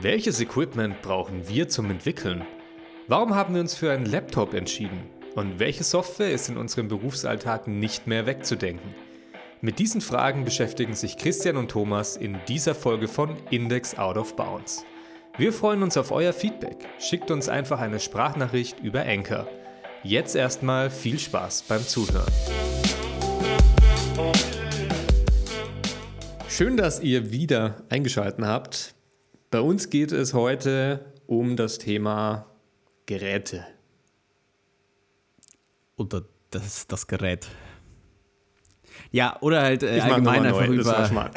[0.00, 2.44] Welches Equipment brauchen wir zum Entwickeln?
[3.06, 5.04] Warum haben wir uns für einen Laptop entschieden?
[5.36, 8.94] Und welche Software ist in unserem Berufsalltag nicht mehr wegzudenken?
[9.60, 14.34] Mit diesen Fragen beschäftigen sich Christian und Thomas in dieser Folge von Index Out of
[14.34, 14.84] Bounds.
[15.38, 16.78] Wir freuen uns auf euer Feedback.
[16.98, 19.46] Schickt uns einfach eine Sprachnachricht über Anchor.
[20.02, 22.30] Jetzt erstmal viel Spaß beim Zuhören.
[26.48, 28.93] Schön, dass ihr wieder eingeschaltet habt.
[29.54, 32.50] Bei uns geht es heute um das Thema
[33.06, 33.64] Geräte.
[35.96, 37.46] Oder das, das Gerät.
[39.12, 41.08] Ja, oder halt äh, allgemein einfach neu, über.
[41.08, 41.30] nein,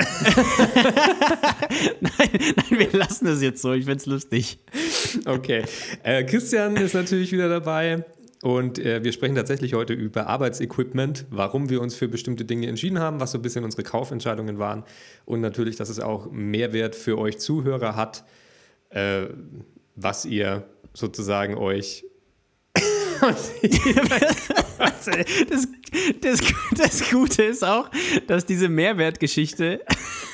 [2.02, 3.74] nein, wir lassen das jetzt so.
[3.74, 4.58] Ich find's lustig.
[5.26, 5.66] Okay.
[6.02, 8.04] Äh, Christian ist natürlich wieder dabei
[8.44, 13.00] und äh, wir sprechen tatsächlich heute über Arbeitsequipment, warum wir uns für bestimmte Dinge entschieden
[13.00, 14.84] haben, was so ein bisschen unsere Kaufentscheidungen waren
[15.26, 18.24] und natürlich, dass es auch Mehrwert für euch Zuhörer hat,
[18.90, 19.26] äh,
[19.96, 22.06] was ihr sozusagen euch.
[25.50, 25.68] das,
[26.22, 26.42] das,
[26.76, 27.90] das Gute ist auch,
[28.28, 29.82] dass diese Mehrwertgeschichte,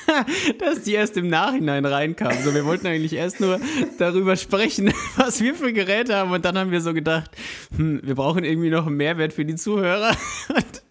[0.58, 2.32] dass die erst im Nachhinein reinkam.
[2.42, 3.60] So, wir wollten eigentlich erst nur
[3.98, 6.30] darüber sprechen, was wir für Geräte haben.
[6.32, 7.30] Und dann haben wir so gedacht,
[7.76, 10.16] hm, wir brauchen irgendwie noch einen Mehrwert für die Zuhörer.
[10.48, 10.82] Und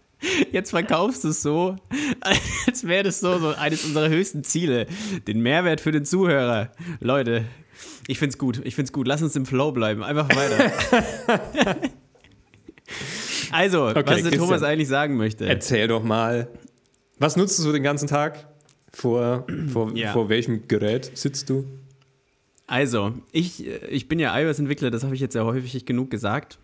[0.51, 1.75] jetzt verkaufst du es so,
[2.21, 4.87] als wäre das so, so eines unserer höchsten Ziele.
[5.27, 6.71] Den Mehrwert für den Zuhörer.
[6.99, 7.45] Leute,
[8.07, 8.61] ich find's gut.
[8.63, 9.07] Ich find's gut.
[9.07, 10.03] Lass uns im Flow bleiben.
[10.03, 10.71] Einfach weiter.
[13.51, 14.39] Also, Okay, was der Christian.
[14.39, 15.45] Thomas eigentlich sagen möchte.
[15.45, 16.47] Erzähl doch mal,
[17.19, 18.47] was nutzt du so den ganzen Tag?
[18.93, 20.13] Vor, vor, Ja.
[20.13, 21.65] vor welchem Gerät sitzt du?
[22.67, 26.59] Also, ich, äh, ich bin ja iOS-Entwickler, das habe ich jetzt ja häufig genug gesagt.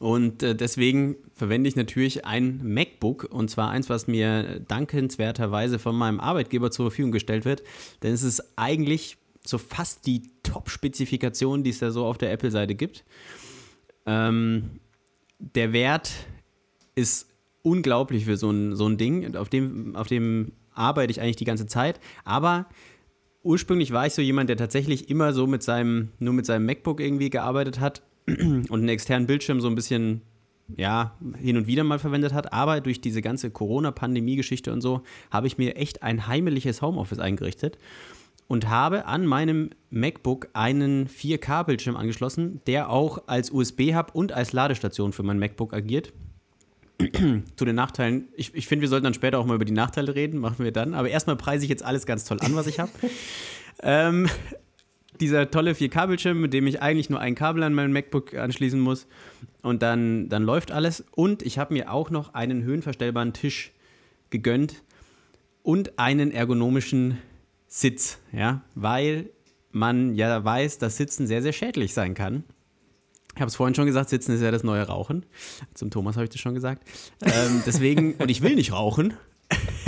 [0.00, 5.94] Und äh, deswegen verwende ich natürlich ein MacBook und zwar eins, was mir dankenswerterweise von
[5.96, 7.62] meinem Arbeitgeber zur Verfügung gestellt wird.
[8.02, 12.74] Denn es ist eigentlich so fast die Top-Spezifikation, die es da so auf der Apple-Seite
[12.74, 13.04] gibt.
[14.04, 14.80] Ähm,
[15.38, 16.10] der Wert
[16.94, 17.28] ist
[17.62, 19.36] unglaublich für so ein, so ein Ding.
[19.36, 22.00] Auf dem, auf dem arbeite ich eigentlich die ganze Zeit.
[22.24, 22.66] Aber
[23.42, 27.00] ursprünglich war ich so jemand, der tatsächlich immer so mit seinem, nur mit seinem MacBook
[27.00, 30.22] irgendwie gearbeitet hat und einen externen Bildschirm so ein bisschen,
[30.76, 32.52] ja, hin und wieder mal verwendet hat.
[32.52, 37.78] Aber durch diese ganze Corona-Pandemie-Geschichte und so habe ich mir echt ein heimeliges Homeoffice eingerichtet
[38.48, 45.12] und habe an meinem MacBook einen 4K-Bildschirm angeschlossen, der auch als USB-Hub und als Ladestation
[45.12, 46.12] für mein MacBook agiert.
[47.56, 50.14] Zu den Nachteilen, ich, ich finde, wir sollten dann später auch mal über die Nachteile
[50.14, 50.94] reden, machen wir dann.
[50.94, 52.90] Aber erstmal preise ich jetzt alles ganz toll an, was ich habe.
[53.82, 54.28] ähm,
[55.20, 59.06] dieser tolle 4K-Bildschirm, mit dem ich eigentlich nur ein Kabel an meinem MacBook anschließen muss.
[59.62, 61.04] Und dann, dann läuft alles.
[61.12, 63.72] Und ich habe mir auch noch einen höhenverstellbaren Tisch
[64.30, 64.82] gegönnt
[65.62, 67.18] und einen ergonomischen
[67.66, 69.30] Sitz, ja, weil
[69.70, 72.44] man ja weiß, dass Sitzen sehr, sehr schädlich sein kann.
[73.38, 75.24] Ich habe es vorhin schon gesagt, Sitzen ist ja das neue Rauchen.
[75.72, 76.82] Zum Thomas habe ich das schon gesagt.
[77.22, 79.14] Ähm, deswegen, und ich will nicht rauchen.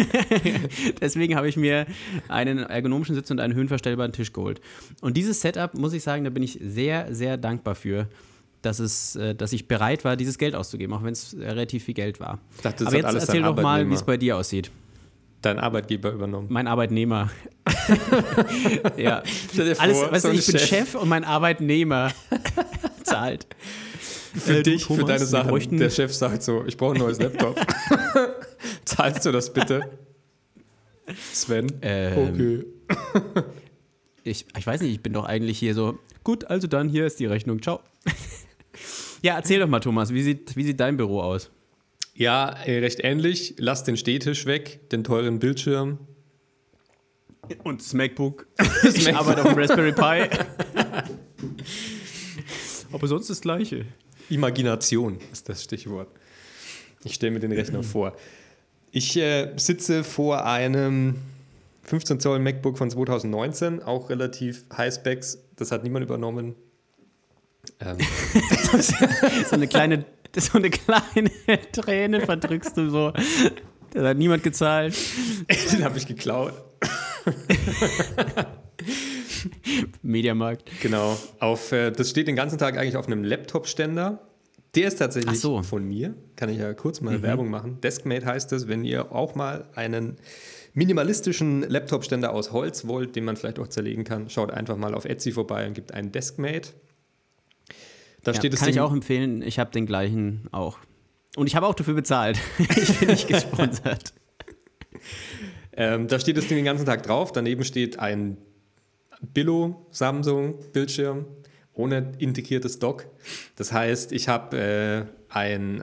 [1.00, 1.86] deswegen habe ich mir
[2.28, 4.60] einen ergonomischen Sitz und einen höhenverstellbaren Tisch geholt.
[5.00, 8.06] Und dieses Setup, muss ich sagen, da bin ich sehr, sehr dankbar für,
[8.62, 11.94] dass, es, äh, dass ich bereit war, dieses Geld auszugeben, auch wenn es relativ viel
[11.94, 12.38] Geld war.
[12.54, 14.70] Ich dachte, Aber jetzt alles erzähl doch mal, wie es bei dir aussieht.
[15.42, 16.46] Dein Arbeitgeber übernommen.
[16.50, 17.30] Mein Arbeitnehmer.
[18.96, 19.24] ja.
[19.52, 22.12] Stell dir Alles, vor, weißt so ich bin Chef und mein Arbeitnehmer
[23.04, 23.46] zahlt.
[24.34, 25.50] Für Äh, dich, für Thomas, deine wir Sachen.
[25.50, 27.58] bräuchten- Der Chef sagt so, ich brauche ein neues Laptop.
[28.84, 29.90] Zahlst du das bitte?
[31.32, 31.72] Sven?
[31.82, 32.64] Ähm, okay.
[34.22, 37.18] Ich, ich weiß nicht, ich bin doch eigentlich hier so, gut, also dann, hier ist
[37.20, 37.80] die Rechnung, ciao.
[39.22, 41.50] ja, erzähl doch mal, Thomas, wie sieht, wie sieht dein Büro aus?
[42.14, 43.54] Ja, äh, recht ähnlich.
[43.58, 45.98] Lass den Stehtisch weg, den teuren Bildschirm.
[47.64, 48.46] Und das MacBook.
[48.84, 50.28] ich arbeite auf dem Raspberry Pi.
[53.00, 53.86] Aber sonst das Gleiche.
[54.28, 56.08] Imagination ist das Stichwort.
[57.02, 58.14] Ich stelle mir den Rechner vor.
[58.92, 61.16] Ich äh, sitze vor einem
[61.84, 65.38] 15 Zoll MacBook von 2019, auch relativ High-Specs.
[65.56, 66.54] Das hat niemand übernommen.
[67.80, 67.96] Ähm,
[69.48, 70.04] So eine kleine,
[70.36, 71.30] so eine kleine
[71.72, 73.12] Träne verdrückst du so.
[73.94, 74.94] Das hat niemand gezahlt.
[75.72, 76.52] den habe ich geklaut.
[80.02, 80.70] Mediamarkt.
[80.80, 81.16] Genau.
[81.38, 84.20] Auf, äh, das steht den ganzen Tag eigentlich auf einem Laptop-Ständer.
[84.74, 85.62] Der ist tatsächlich so.
[85.62, 86.14] von mir.
[86.36, 87.80] Kann ich ja kurz mal Werbung machen.
[87.80, 90.16] Deskmate heißt es, wenn ihr auch mal einen
[90.74, 95.04] minimalistischen Laptop-Ständer aus Holz wollt, den man vielleicht auch zerlegen kann, schaut einfach mal auf
[95.04, 96.70] Etsy vorbei und gibt einen Deskmate.
[98.22, 99.42] Da Ja, steht es kann ich auch empfehlen.
[99.42, 100.78] Ich habe den gleichen auch.
[101.36, 102.38] Und ich habe auch dafür bezahlt.
[102.58, 104.12] ich bin nicht gesponsert.
[105.72, 107.32] Ähm, da steht das Ding den ganzen Tag drauf.
[107.32, 108.36] Daneben steht ein
[109.20, 111.26] Billo Samsung Bildschirm
[111.74, 113.06] ohne integriertes Dock.
[113.56, 115.82] Das heißt, ich habe äh, ein,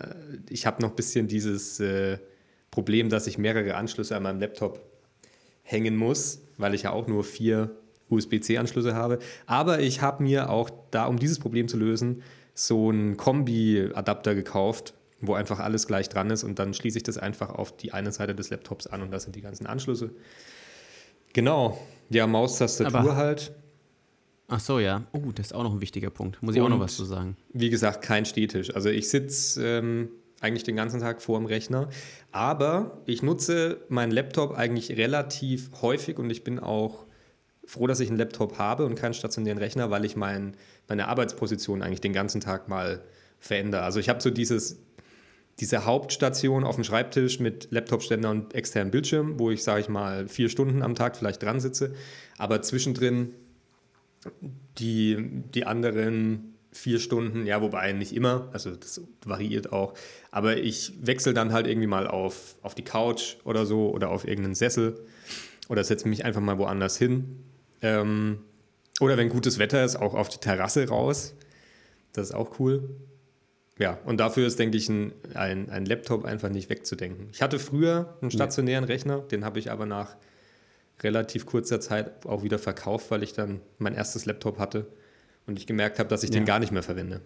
[0.66, 2.20] habe noch ein bisschen dieses äh,
[2.72, 4.82] Problem, dass ich mehrere Anschlüsse an meinem Laptop
[5.64, 7.72] hängen muss, weil ich ja auch nur vier
[8.10, 9.20] USB-C-Anschlüsse habe.
[9.46, 12.24] Aber ich habe mir auch da, um dieses Problem zu lösen,
[12.54, 17.18] so einen Kombi-Adapter gekauft, wo einfach alles gleich dran ist und dann schließe ich das
[17.18, 20.12] einfach auf die eine Seite des Laptops an und da sind die ganzen Anschlüsse.
[21.34, 21.78] Genau,
[22.10, 23.54] ja, Maustastatur halt.
[24.50, 25.04] Ach so, ja.
[25.12, 26.42] Oh, das ist auch noch ein wichtiger Punkt.
[26.42, 27.36] Muss ich und, auch noch was zu sagen.
[27.52, 28.74] Wie gesagt, kein Stehtisch.
[28.74, 30.10] Also ich sitze ähm,
[30.40, 31.90] eigentlich den ganzen Tag vor dem Rechner,
[32.32, 37.06] aber ich nutze meinen Laptop eigentlich relativ häufig und ich bin auch
[37.66, 40.56] froh, dass ich einen Laptop habe und keinen stationären Rechner, weil ich mein,
[40.88, 43.04] meine Arbeitsposition eigentlich den ganzen Tag mal
[43.40, 43.84] verändere.
[43.84, 44.80] Also ich habe so dieses,
[45.60, 50.28] diese Hauptstation auf dem Schreibtisch mit Laptopständer und externem Bildschirm, wo ich, sage ich mal,
[50.28, 51.96] vier Stunden am Tag vielleicht dran sitze,
[52.38, 53.34] aber zwischendrin
[54.78, 55.18] die,
[55.54, 59.94] die anderen vier Stunden, ja, wobei nicht immer, also das variiert auch,
[60.32, 64.28] aber ich wechsle dann halt irgendwie mal auf, auf die Couch oder so oder auf
[64.28, 65.04] irgendeinen Sessel
[65.70, 67.44] oder setze mich einfach mal woanders hin.
[67.82, 68.40] Ähm,
[69.00, 71.36] oder wenn gutes Wetter ist, auch auf die Terrasse raus.
[72.14, 72.90] Das ist auch cool.
[73.80, 77.30] Ja, und dafür ist, denke ich, ein, ein, ein Laptop einfach nicht wegzudenken.
[77.32, 78.88] Ich hatte früher einen stationären ja.
[78.88, 80.16] Rechner, den habe ich aber nach
[81.02, 84.88] relativ kurzer Zeit auch wieder verkauft, weil ich dann mein erstes Laptop hatte
[85.46, 86.36] und ich gemerkt habe, dass ich ja.
[86.36, 87.22] den gar nicht mehr verwende.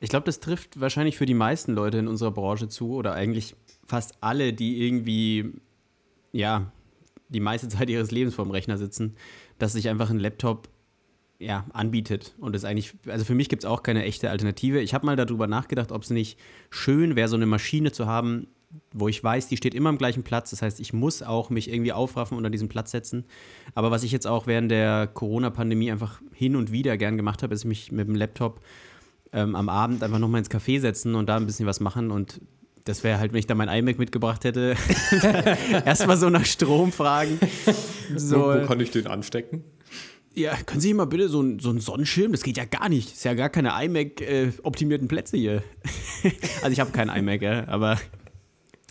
[0.00, 3.56] Ich glaube, das trifft wahrscheinlich für die meisten Leute in unserer Branche zu oder eigentlich
[3.84, 5.52] fast alle, die irgendwie,
[6.32, 6.70] ja,
[7.28, 9.16] die meiste Zeit ihres Lebens vorm Rechner sitzen,
[9.58, 10.68] dass sich einfach ein Laptop
[11.38, 12.34] ja, anbietet.
[12.38, 14.80] Und das eigentlich, also für mich gibt es auch keine echte Alternative.
[14.80, 16.38] Ich habe mal darüber nachgedacht, ob es nicht
[16.70, 18.46] schön wäre, so eine Maschine zu haben,
[18.92, 20.50] wo ich weiß, die steht immer am gleichen Platz.
[20.50, 23.24] Das heißt, ich muss auch mich irgendwie aufraffen und an diesen Platz setzen.
[23.74, 27.54] Aber was ich jetzt auch während der Corona-Pandemie einfach hin und wieder gern gemacht habe,
[27.54, 28.60] ist mich mit dem Laptop
[29.32, 32.10] ähm, am Abend einfach nochmal ins Café setzen und da ein bisschen was machen.
[32.10, 32.40] Und
[32.84, 34.76] das wäre halt, wenn ich da mein iMac mitgebracht hätte,
[35.84, 37.38] erstmal so nach Strom fragen.
[38.16, 39.64] So, wo, wo kann ich den anstecken?
[40.34, 42.32] Ja, können Sie mal bitte so, so einen Sonnenschirm?
[42.32, 43.08] Das geht ja gar nicht.
[43.08, 45.62] Das ist ja gar keine iMac-optimierten äh, Plätze hier.
[46.62, 47.98] also ich habe keinen iMac, ja, aber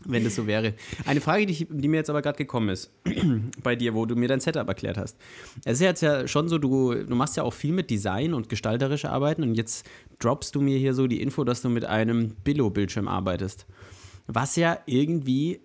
[0.06, 0.74] wenn das so wäre.
[1.06, 2.92] Eine Frage, die, die mir jetzt aber gerade gekommen ist,
[3.64, 5.18] bei dir, wo du mir dein Setup erklärt hast.
[5.66, 8.50] Es ist jetzt ja schon so, du, du machst ja auch viel mit Design und
[8.50, 9.86] gestalterische Arbeiten und jetzt
[10.20, 13.66] droppst du mir hier so die Info, dass du mit einem Billo-Bildschirm arbeitest.
[14.28, 15.60] Was ja irgendwie,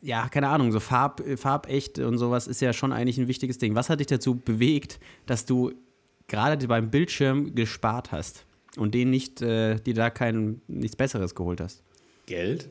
[0.00, 3.74] ja, keine Ahnung, so Farb, farbecht und sowas ist ja schon eigentlich ein wichtiges Ding.
[3.74, 5.72] Was hat dich dazu bewegt, dass du
[6.28, 8.44] gerade beim Bildschirm gespart hast
[8.76, 11.82] und den nicht, äh, dir da kein, nichts Besseres geholt hast?
[12.26, 12.68] Geld?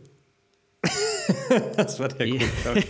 [1.78, 2.88] das war der Grund.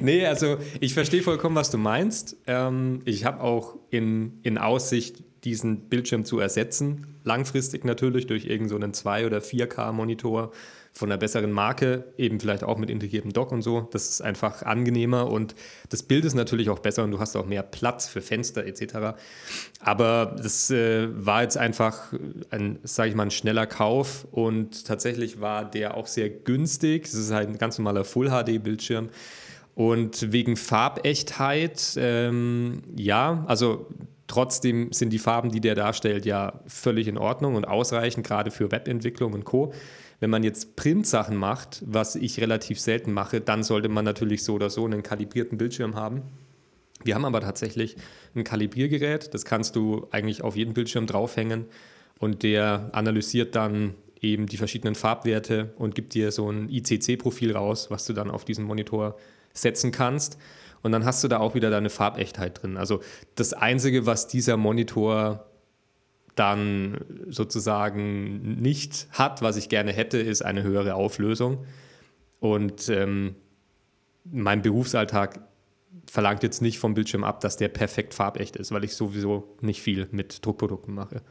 [0.00, 2.36] nee, also ich verstehe vollkommen, was du meinst.
[2.46, 7.18] Ähm, ich habe auch in, in Aussicht, diesen Bildschirm zu ersetzen.
[7.24, 10.52] Langfristig natürlich durch irgendeinen so 2- oder 4K-Monitor
[10.96, 13.86] von einer besseren Marke, eben vielleicht auch mit integriertem Dock und so.
[13.92, 15.54] Das ist einfach angenehmer und
[15.90, 19.18] das Bild ist natürlich auch besser und du hast auch mehr Platz für Fenster etc.
[19.80, 22.14] Aber das äh, war jetzt einfach
[22.48, 27.04] ein, sage ich mal, ein schneller Kauf und tatsächlich war der auch sehr günstig.
[27.04, 29.10] Es ist halt ein ganz normaler Full-HD-Bildschirm.
[29.74, 33.86] Und wegen Farbechtheit, ähm, ja, also
[34.28, 38.72] trotzdem sind die Farben, die der darstellt, ja völlig in Ordnung und ausreichend, gerade für
[38.72, 39.74] Webentwicklung und Co.
[40.18, 44.54] Wenn man jetzt Print-Sachen macht, was ich relativ selten mache, dann sollte man natürlich so
[44.54, 46.22] oder so einen kalibrierten Bildschirm haben.
[47.04, 47.96] Wir haben aber tatsächlich
[48.34, 51.66] ein Kalibriergerät, das kannst du eigentlich auf jeden Bildschirm draufhängen
[52.18, 57.90] und der analysiert dann eben die verschiedenen Farbwerte und gibt dir so ein ICC-Profil raus,
[57.90, 59.16] was du dann auf diesen Monitor
[59.52, 60.38] setzen kannst.
[60.82, 62.76] Und dann hast du da auch wieder deine Farbechtheit drin.
[62.76, 63.00] Also
[63.34, 65.46] das Einzige, was dieser Monitor
[66.36, 71.64] dann sozusagen nicht hat, was ich gerne hätte, ist eine höhere Auflösung.
[72.38, 73.34] Und ähm,
[74.24, 75.40] mein Berufsalltag
[76.08, 79.80] verlangt jetzt nicht vom Bildschirm ab, dass der perfekt farbecht ist, weil ich sowieso nicht
[79.80, 81.22] viel mit Druckprodukten mache.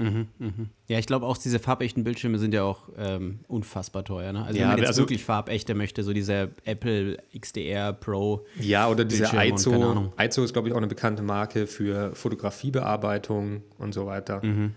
[0.00, 0.70] Mhm, mhm.
[0.88, 4.32] Ja, ich glaube auch, diese farbechten Bildschirme sind ja auch ähm, unfassbar teuer.
[4.32, 4.42] Ne?
[4.42, 8.46] Also, ja, wenn man jetzt also, wirklich farbechte möchte, so dieser Apple XDR Pro.
[8.58, 10.12] Ja, oder diese ISO.
[10.18, 14.44] ISO ist, glaube ich, auch eine bekannte Marke für Fotografiebearbeitung und so weiter.
[14.44, 14.72] Mhm.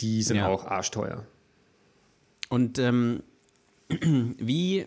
[0.00, 0.48] Die sind ja.
[0.48, 1.24] auch arschteuer.
[2.48, 3.22] Und ähm,
[3.88, 4.86] wie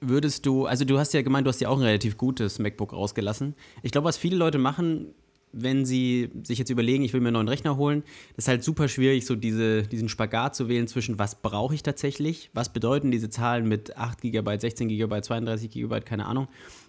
[0.00, 2.92] würdest du, also du hast ja gemeint, du hast ja auch ein relativ gutes MacBook
[2.92, 3.54] rausgelassen.
[3.82, 5.14] Ich glaube, was viele Leute machen,
[5.52, 8.02] wenn sie sich jetzt überlegen, ich will mir einen neuen Rechner holen,
[8.36, 11.82] das ist halt super schwierig, so diese, diesen Spagat zu wählen zwischen, was brauche ich
[11.82, 16.48] tatsächlich, was bedeuten diese Zahlen mit 8 GB, 16 GB, 32 GB, keine Ahnung.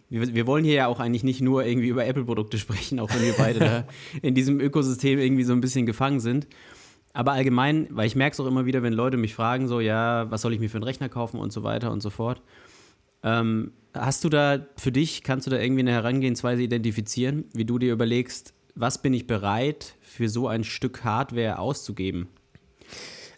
[0.10, 3.24] wir, wir, wollen hier ja auch eigentlich nicht nur irgendwie über Apple-Produkte sprechen, auch wenn
[3.24, 3.88] wir beide da
[4.22, 6.48] in diesem Ökosystem irgendwie so ein bisschen gefangen sind.
[7.14, 10.32] Aber allgemein, weil ich merke es auch immer wieder, wenn Leute mich fragen, so, ja,
[10.32, 12.42] was soll ich mir für einen Rechner kaufen und so weiter und so fort.
[13.24, 17.80] Ähm, hast du da für dich, kannst du da irgendwie eine Herangehensweise identifizieren, wie du
[17.80, 22.30] dir überlegst, was bin ich bereit für so ein Stück Hardware auszugeben?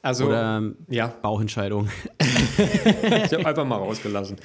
[0.01, 1.07] Also, Oder ja.
[1.07, 1.89] Bauchentscheidung.
[2.19, 4.37] ich habe einfach mal rausgelassen.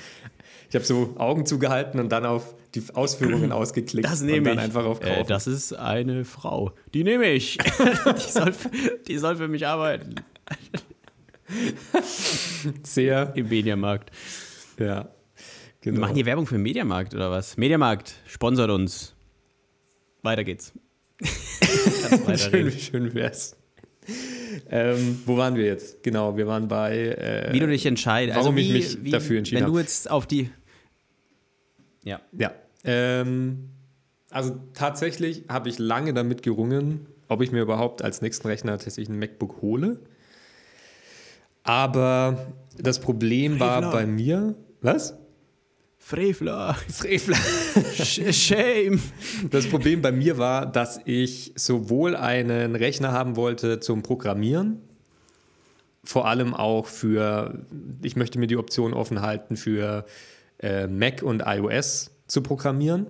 [0.68, 4.06] Ich habe so Augen zugehalten und dann auf die Ausführungen ausgeklickt.
[4.06, 4.64] Das nehme und dann ich.
[4.64, 5.22] einfach auf Kaufen.
[5.22, 6.72] Äh, das ist eine Frau.
[6.94, 7.58] Die nehme ich.
[8.06, 8.52] die, soll,
[9.08, 10.14] die soll für mich arbeiten.
[12.84, 13.32] Sehr.
[13.34, 14.10] Im Mediamarkt.
[14.78, 15.08] Ja.
[15.80, 15.96] Genau.
[15.96, 17.56] Wir machen hier Werbung für den Mediamarkt oder was?
[17.56, 19.14] Mediamarkt sponsert uns.
[20.22, 20.72] Weiter geht's.
[22.36, 23.56] schön, schön wär's.
[24.70, 26.02] Ähm, wo waren wir jetzt?
[26.02, 26.96] Genau, wir waren bei.
[26.96, 28.36] Äh, wie du dich entscheidest.
[28.36, 29.72] Warum also wie, ich mich wie, dafür entschieden habe.
[29.72, 30.50] Wenn du jetzt auf die.
[32.04, 32.20] Ja.
[32.36, 32.52] Ja.
[32.84, 33.70] Ähm,
[34.30, 39.08] also tatsächlich habe ich lange damit gerungen, ob ich mir überhaupt als nächsten Rechner tatsächlich
[39.08, 40.00] ein MacBook hole.
[41.62, 44.54] Aber das Problem war bei mir.
[44.80, 45.18] Was?
[46.08, 46.74] Frevler.
[46.88, 47.36] Frevler.
[48.32, 48.98] Shame.
[49.50, 54.80] Das Problem bei mir war, dass ich sowohl einen Rechner haben wollte zum Programmieren,
[56.02, 57.66] vor allem auch für,
[58.00, 60.06] ich möchte mir die Option offen halten, für
[60.60, 63.06] äh, Mac und iOS zu programmieren,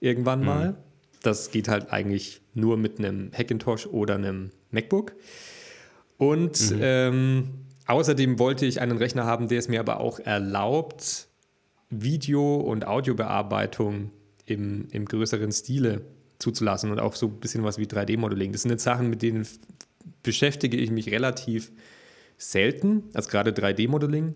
[0.00, 0.44] irgendwann mhm.
[0.44, 0.74] mal.
[1.22, 5.14] Das geht halt eigentlich nur mit einem Hackintosh oder einem MacBook.
[6.18, 6.78] Und mhm.
[6.82, 7.50] ähm,
[7.86, 11.28] außerdem wollte ich einen Rechner haben, der es mir aber auch erlaubt,
[12.02, 14.10] Video- und Audiobearbeitung
[14.46, 16.02] im, im größeren Stile
[16.38, 18.52] zuzulassen und auch so ein bisschen was wie 3D-Modeling.
[18.52, 19.46] Das sind jetzt Sachen, mit denen
[20.22, 21.72] beschäftige ich mich relativ
[22.36, 24.34] selten, als gerade 3D-Modeling.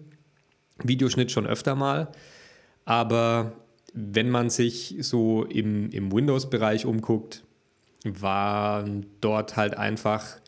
[0.82, 2.12] Videoschnitt schon öfter mal.
[2.84, 3.52] Aber
[3.92, 7.44] wenn man sich so im, im Windows-Bereich umguckt,
[8.04, 10.38] waren dort halt einfach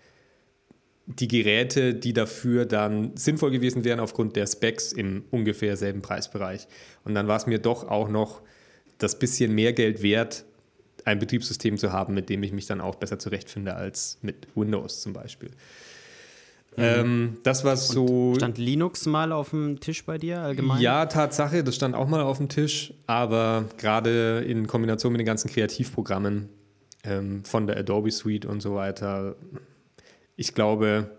[1.18, 6.68] die Geräte, die dafür dann sinnvoll gewesen wären aufgrund der Specs im ungefähr selben Preisbereich.
[7.04, 8.42] Und dann war es mir doch auch noch
[8.98, 10.44] das bisschen mehr Geld wert,
[11.04, 15.00] ein Betriebssystem zu haben, mit dem ich mich dann auch besser zurechtfinde als mit Windows
[15.00, 15.50] zum Beispiel.
[16.76, 16.82] Mhm.
[16.82, 18.04] Ähm, das war so.
[18.04, 20.80] Und stand Linux mal auf dem Tisch bei dir allgemein?
[20.80, 25.26] Ja, Tatsache, das stand auch mal auf dem Tisch, aber gerade in Kombination mit den
[25.26, 26.48] ganzen Kreativprogrammen
[27.02, 29.36] ähm, von der Adobe Suite und so weiter
[30.40, 31.18] ich glaube,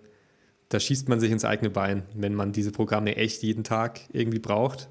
[0.70, 4.40] da schießt man sich ins eigene Bein, wenn man diese Programme echt jeden Tag irgendwie
[4.40, 4.90] braucht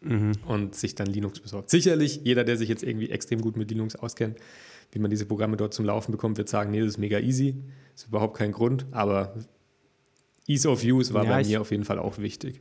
[0.00, 0.34] mhm.
[0.46, 1.68] und sich dann Linux besorgt.
[1.68, 4.38] Sicherlich, jeder, der sich jetzt irgendwie extrem gut mit Linux auskennt,
[4.92, 7.56] wie man diese Programme dort zum Laufen bekommt, wird sagen, nee, das ist mega easy,
[7.94, 9.34] das ist überhaupt kein Grund, aber
[10.46, 12.60] Ease of Use war ja, bei mir auf jeden Fall auch wichtig.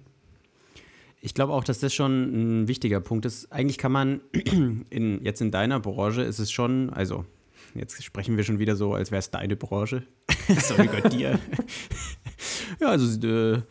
[1.22, 3.52] Ich glaube auch, dass das schon ein wichtiger Punkt ist.
[3.52, 4.22] Eigentlich kann man
[4.90, 7.26] in, jetzt in deiner Branche ist es schon, also
[7.74, 10.04] Jetzt sprechen wir schon wieder so, als wäre es deine Branche.
[10.60, 11.40] Sorry Gott dir.
[12.80, 13.62] ja, also äh,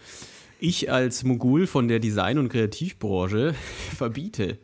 [0.61, 3.55] ich als Mogul von der Design- und Kreativbranche
[3.97, 4.59] verbiete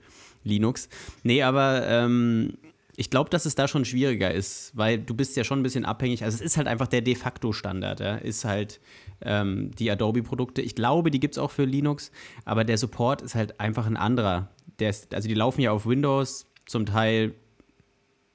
[0.45, 0.89] Linux.
[1.23, 2.55] Nee, aber ähm,
[2.97, 5.85] ich glaube, dass es da schon schwieriger ist, weil du bist ja schon ein bisschen
[5.85, 6.25] abhängig.
[6.25, 8.17] Also es ist halt einfach der de facto Standard, ja?
[8.17, 8.81] ist halt
[9.21, 10.63] ähm, die Adobe-Produkte.
[10.63, 12.11] Ich glaube, die gibt es auch für Linux,
[12.45, 14.49] aber der Support ist halt einfach ein anderer.
[14.79, 17.35] Ist, also die laufen ja auf Windows, zum Teil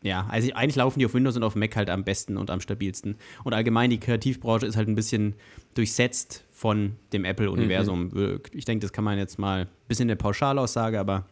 [0.03, 2.60] ja, also eigentlich laufen die auf Windows und auf Mac halt am besten und am
[2.60, 3.17] stabilsten.
[3.43, 5.36] Und allgemein die Kreativbranche ist halt ein bisschen
[5.75, 8.10] durchsetzt von dem Apple-Universum.
[8.12, 8.39] Mhm.
[8.51, 11.25] Ich denke, das kann man jetzt mal ein bisschen eine Pauschalaussage, aber.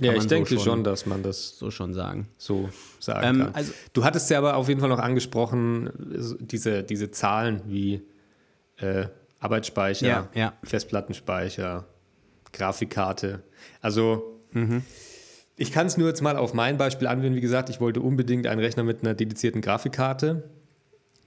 [0.00, 2.28] Ja, ich denke so schon, schon, dass man das so schon sagen.
[2.38, 3.54] So sagen ähm, kann.
[3.54, 5.90] Also, du hattest ja aber auf jeden Fall noch angesprochen,
[6.40, 8.02] diese, diese Zahlen wie
[8.76, 9.08] äh,
[9.40, 10.52] Arbeitsspeicher, ja, ja.
[10.62, 11.86] Festplattenspeicher,
[12.52, 13.42] Grafikkarte.
[13.80, 14.84] Also mhm.
[15.60, 17.36] Ich kann es nur jetzt mal auf mein Beispiel anwenden.
[17.36, 20.48] Wie gesagt, ich wollte unbedingt einen Rechner mit einer dedizierten Grafikkarte,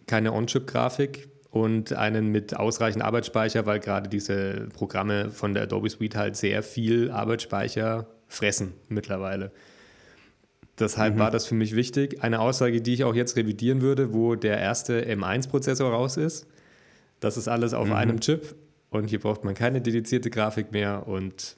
[0.08, 6.16] keine On-Chip-Grafik und einen mit ausreichend Arbeitsspeicher, weil gerade diese Programme von der Adobe Suite
[6.16, 9.52] halt sehr viel Arbeitsspeicher fressen mittlerweile.
[10.80, 11.20] Deshalb mhm.
[11.20, 12.24] war das für mich wichtig.
[12.24, 16.48] Eine Aussage, die ich auch jetzt revidieren würde, wo der erste M1-Prozessor raus ist.
[17.20, 17.94] Das ist alles auf mhm.
[17.94, 18.56] einem Chip
[18.90, 21.56] und hier braucht man keine dedizierte Grafik mehr und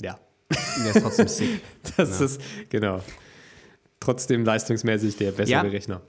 [0.00, 0.18] ja,
[0.50, 1.60] der ist trotzdem sick.
[1.96, 2.26] Das ja.
[2.26, 3.02] ist, genau.
[4.00, 5.60] Trotzdem leistungsmäßig der bessere ja.
[5.62, 6.02] Rechner.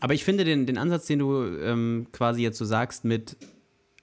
[0.00, 3.36] Aber ich finde den, den Ansatz, den du ähm, quasi jetzt so sagst, mit,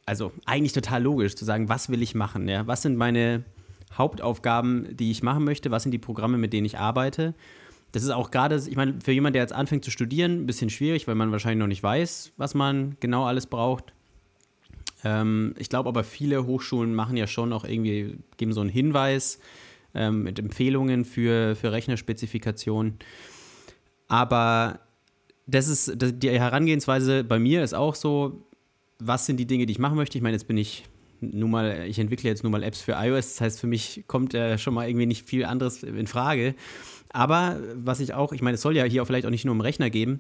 [0.06, 2.48] also eigentlich total logisch, zu sagen, was will ich machen?
[2.48, 2.66] Ja?
[2.68, 3.44] Was sind meine
[3.96, 5.70] Hauptaufgaben, die ich machen möchte?
[5.72, 7.36] Was sind die Programme, mit denen ich arbeite?
[7.92, 10.72] Das ist auch gerade, ich meine, für jemanden, der jetzt anfängt zu studieren, ein bisschen
[10.72, 13.94] schwierig, weil man wahrscheinlich noch nicht weiß, was man genau alles braucht.
[15.04, 19.40] Ähm, ich glaube aber, viele Hochschulen machen ja schon auch irgendwie, geben so einen Hinweis,
[19.94, 22.98] ähm, mit Empfehlungen für, für Rechnerspezifikationen.
[24.08, 24.80] Aber
[25.46, 28.48] das ist das, die Herangehensweise bei mir ist auch so,
[29.00, 30.18] was sind die Dinge, die ich machen möchte?
[30.18, 30.86] Ich meine, jetzt bin ich
[31.20, 34.34] nun mal, ich entwickle jetzt nun mal Apps für iOS, das heißt, für mich kommt
[34.34, 36.56] ja schon mal irgendwie nicht viel anderes in Frage.
[37.10, 39.54] Aber was ich auch, ich meine, es soll ja hier auch vielleicht auch nicht nur
[39.54, 40.20] um Rechner geben,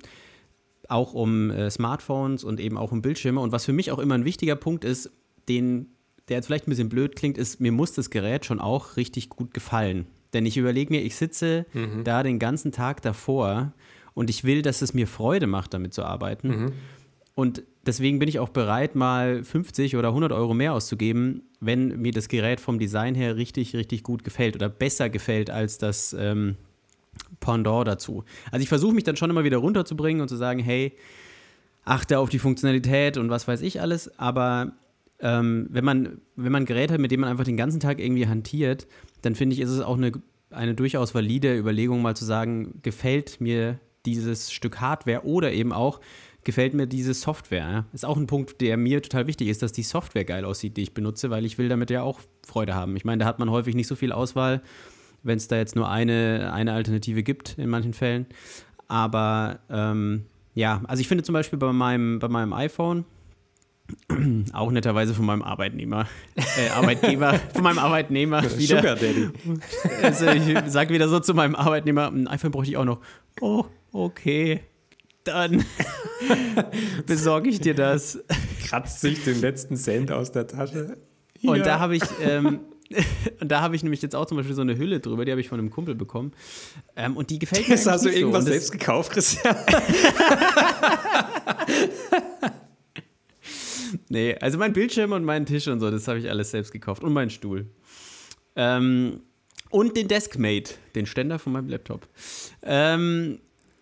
[0.89, 3.39] auch um äh, Smartphones und eben auch um Bildschirme.
[3.39, 5.11] Und was für mich auch immer ein wichtiger Punkt ist,
[5.47, 5.87] den,
[6.29, 9.29] der jetzt vielleicht ein bisschen blöd klingt, ist, mir muss das Gerät schon auch richtig
[9.29, 10.07] gut gefallen.
[10.33, 12.03] Denn ich überlege mir, ich sitze mhm.
[12.03, 13.73] da den ganzen Tag davor
[14.13, 16.47] und ich will, dass es mir Freude macht, damit zu arbeiten.
[16.47, 16.71] Mhm.
[17.35, 22.11] Und deswegen bin ich auch bereit, mal 50 oder 100 Euro mehr auszugeben, wenn mir
[22.11, 26.57] das Gerät vom Design her richtig, richtig gut gefällt oder besser gefällt als das ähm,
[27.39, 28.23] Pendant dazu.
[28.51, 30.93] Also ich versuche mich dann schon immer wieder runterzubringen und zu sagen, hey,
[31.85, 34.73] achte auf die Funktionalität und was weiß ich alles, aber
[35.19, 37.99] ähm, wenn, man, wenn man ein Gerät hat, mit dem man einfach den ganzen Tag
[37.99, 38.87] irgendwie hantiert,
[39.21, 40.11] dann finde ich, ist es auch eine,
[40.49, 46.01] eine durchaus valide Überlegung, mal zu sagen, gefällt mir dieses Stück Hardware oder eben auch,
[46.43, 47.85] gefällt mir diese Software.
[47.93, 50.81] Ist auch ein Punkt, der mir total wichtig ist, dass die Software geil aussieht, die
[50.81, 52.97] ich benutze, weil ich will damit ja auch Freude haben.
[52.97, 54.61] Ich meine, da hat man häufig nicht so viel Auswahl,
[55.23, 58.27] wenn es da jetzt nur eine, eine Alternative gibt in manchen Fällen.
[58.87, 63.05] Aber ähm, ja, also ich finde zum Beispiel bei meinem, bei meinem iPhone,
[64.53, 68.77] auch netterweise von meinem Arbeitnehmer, äh, Arbeitgeber, von meinem Arbeitnehmer wieder.
[68.77, 69.29] Sugar Daddy.
[70.01, 72.99] Also ich sage wieder so zu meinem Arbeitnehmer, ein iPhone bräuchte ich auch noch.
[73.41, 74.61] Oh, okay,
[75.23, 75.65] dann
[77.05, 78.19] besorge ich dir das.
[78.65, 80.97] Kratzt sich den letzten Cent aus der Tasche.
[81.37, 81.51] Hier.
[81.51, 82.59] Und da habe ich, ähm,
[83.39, 85.41] und da habe ich nämlich jetzt auch zum Beispiel so eine Hülle drüber, die habe
[85.41, 86.31] ich von einem Kumpel bekommen.
[86.95, 87.75] Ähm, und die gefällt mir.
[87.75, 88.51] Das hast du irgendwas so.
[88.51, 89.55] selbst gekauft, Christian?
[94.09, 97.03] nee, also mein Bildschirm und meinen Tisch und so, das habe ich alles selbst gekauft.
[97.03, 97.67] Und meinen Stuhl.
[98.55, 99.21] Ähm,
[99.69, 102.07] und den Deskmate, den Ständer von meinem Laptop.
[102.61, 103.39] Ähm,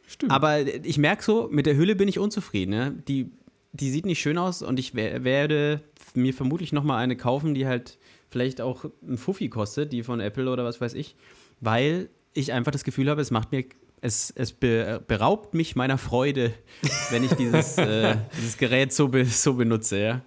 [0.08, 0.32] Stimmt.
[0.32, 2.72] Aber ich merke so, mit der Hülle bin ich unzufrieden.
[2.72, 3.04] Ne?
[3.08, 3.32] Die,
[3.74, 5.82] die sieht nicht schön aus und ich werde
[6.16, 7.98] mir vermutlich nochmal eine kaufen, die halt
[8.32, 11.16] vielleicht auch ein Fuffi kostet, die von Apple oder was weiß ich,
[11.60, 13.66] weil ich einfach das Gefühl habe, es macht mir,
[14.00, 16.54] es, es beraubt mich meiner Freude,
[17.12, 20.22] wenn ich dieses, äh, dieses Gerät so, be, so benutze, ja.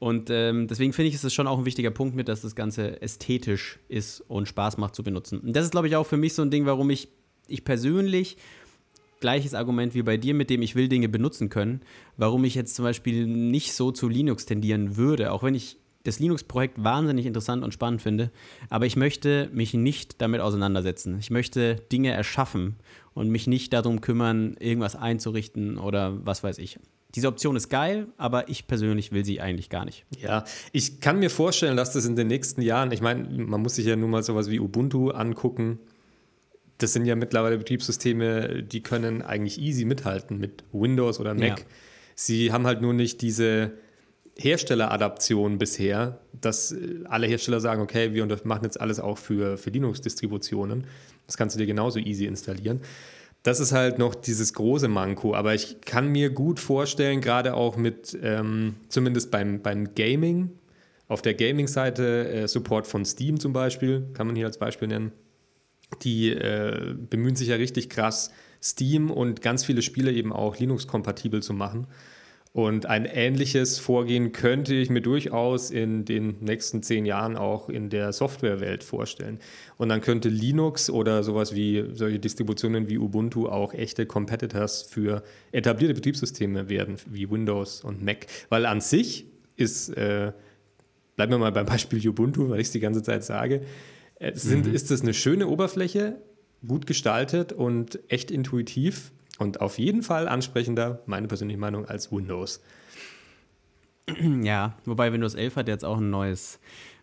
[0.00, 2.56] Und ähm, deswegen finde ich, ist es schon auch ein wichtiger Punkt mit, dass das
[2.56, 5.38] Ganze ästhetisch ist und Spaß macht zu benutzen.
[5.38, 7.08] Und das ist, glaube ich, auch für mich so ein Ding, warum ich,
[7.46, 8.36] ich persönlich
[9.20, 11.82] gleiches Argument wie bei dir, mit dem ich will Dinge benutzen können,
[12.16, 16.18] warum ich jetzt zum Beispiel nicht so zu Linux tendieren würde, auch wenn ich das
[16.18, 18.30] Linux-Projekt wahnsinnig interessant und spannend finde,
[18.70, 21.18] aber ich möchte mich nicht damit auseinandersetzen.
[21.20, 22.76] Ich möchte Dinge erschaffen
[23.14, 26.78] und mich nicht darum kümmern, irgendwas einzurichten oder was weiß ich.
[27.14, 30.06] Diese Option ist geil, aber ich persönlich will sie eigentlich gar nicht.
[30.18, 33.74] Ja, ich kann mir vorstellen, dass das in den nächsten Jahren, ich meine, man muss
[33.74, 35.78] sich ja nun mal sowas wie Ubuntu angucken,
[36.78, 41.60] das sind ja mittlerweile Betriebssysteme, die können eigentlich easy mithalten mit Windows oder Mac.
[41.60, 41.66] Ja.
[42.14, 43.72] Sie haben halt nur nicht diese
[44.38, 49.70] Herstelleradaption bisher, dass äh, alle Hersteller sagen, okay, wir machen jetzt alles auch für, für
[49.70, 50.84] Linux-Distributionen.
[51.26, 52.80] Das kannst du dir genauso easy installieren.
[53.42, 57.76] Das ist halt noch dieses große Manko, aber ich kann mir gut vorstellen, gerade auch
[57.76, 60.50] mit, ähm, zumindest beim, beim Gaming,
[61.08, 65.12] auf der Gaming-Seite, äh, Support von Steam zum Beispiel, kann man hier als Beispiel nennen,
[66.02, 68.30] die äh, bemühen sich ja richtig krass,
[68.62, 71.88] Steam und ganz viele Spiele eben auch Linux-kompatibel zu machen.
[72.54, 77.88] Und ein ähnliches Vorgehen könnte ich mir durchaus in den nächsten zehn Jahren auch in
[77.88, 79.38] der Softwarewelt vorstellen.
[79.78, 85.22] Und dann könnte Linux oder sowas wie solche Distributionen wie Ubuntu auch echte Competitors für
[85.50, 88.26] etablierte Betriebssysteme werden, wie Windows und Mac.
[88.50, 89.24] Weil an sich
[89.56, 90.32] ist, äh,
[91.16, 93.62] bleiben wir mal beim Beispiel Ubuntu, weil ich es die ganze Zeit sage,
[94.16, 94.74] äh, sind, mhm.
[94.74, 96.20] Ist das eine schöne Oberfläche,
[96.66, 102.60] gut gestaltet und echt intuitiv und auf jeden Fall ansprechender, meine persönliche Meinung, als Windows.
[104.42, 106.58] Ja, wobei Windows 11 hat jetzt auch ein neues,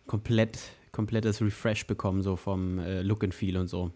[0.06, 0.60] komplett,
[0.92, 3.92] komplettes Refresh bekommen, so vom äh, Look and Feel und so.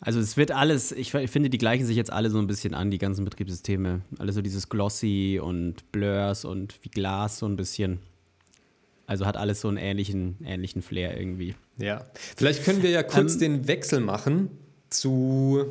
[0.00, 2.72] Also es wird alles, ich, ich, finde, die gleichen sich jetzt alle so ein bisschen
[2.72, 4.00] an, die ganzen Betriebssysteme.
[4.18, 8.00] Alles so dieses Glossy und Blurs und wie Glas so ein bisschen.
[9.06, 11.54] Also hat alles so einen ähnlichen, ähnlichen Flair irgendwie.
[11.76, 14.48] Ja, vielleicht können wir ja kurz ähm, den Wechsel machen
[14.88, 15.66] zu,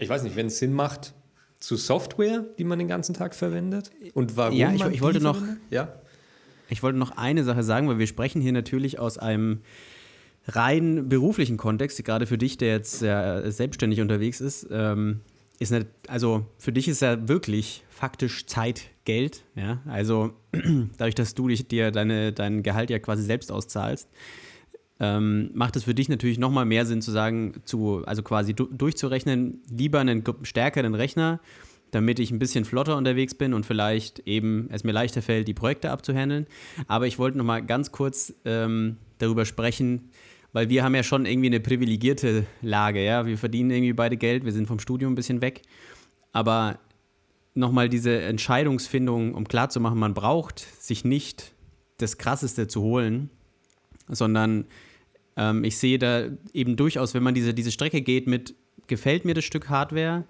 [0.00, 1.14] ich weiß nicht, wenn es Sinn macht,
[1.60, 5.20] zu Software, die man den ganzen Tag verwendet und warum ja, ich, man ich wollte
[5.20, 5.94] noch, ja?
[6.70, 9.60] Ich wollte noch eine Sache sagen, weil wir sprechen hier natürlich aus einem
[10.46, 15.20] rein beruflichen Kontext, gerade für dich, der jetzt ja selbstständig unterwegs ist, ähm,
[15.58, 19.44] ist nicht, also für dich ist ja wirklich faktisch Zeit Geld.
[19.54, 19.82] Ja?
[19.86, 20.32] Also
[20.96, 24.08] dadurch, dass du dich, dir deine, dein Gehalt ja quasi selbst auszahlst,
[25.00, 28.66] ähm, macht es für dich natürlich nochmal mehr Sinn zu sagen, zu, also quasi du,
[28.66, 31.40] durchzurechnen, lieber einen stärkeren Rechner,
[31.90, 35.54] damit ich ein bisschen flotter unterwegs bin und vielleicht eben es mir leichter fällt, die
[35.54, 36.46] Projekte abzuhandeln.
[36.86, 40.10] Aber ich wollte nochmal ganz kurz ähm, darüber sprechen,
[40.52, 43.24] weil wir haben ja schon irgendwie eine privilegierte Lage, ja.
[43.24, 45.62] Wir verdienen irgendwie beide Geld, wir sind vom Studium ein bisschen weg.
[46.32, 46.78] Aber
[47.54, 51.52] nochmal diese Entscheidungsfindung, um klarzumachen, man braucht sich nicht
[51.96, 53.30] das Krasseste zu holen,
[54.08, 54.66] sondern
[55.36, 58.54] ähm, ich sehe da eben durchaus, wenn man diese, diese Strecke geht mit,
[58.86, 60.24] gefällt mir das Stück Hardware,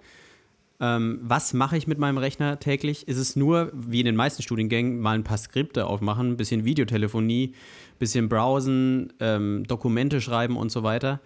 [0.81, 3.07] ähm, was mache ich mit meinem Rechner täglich?
[3.07, 6.65] Ist es nur, wie in den meisten Studiengängen, mal ein paar Skripte aufmachen, ein bisschen
[6.65, 11.21] Videotelefonie, ein bisschen browsen, ähm, Dokumente schreiben und so weiter?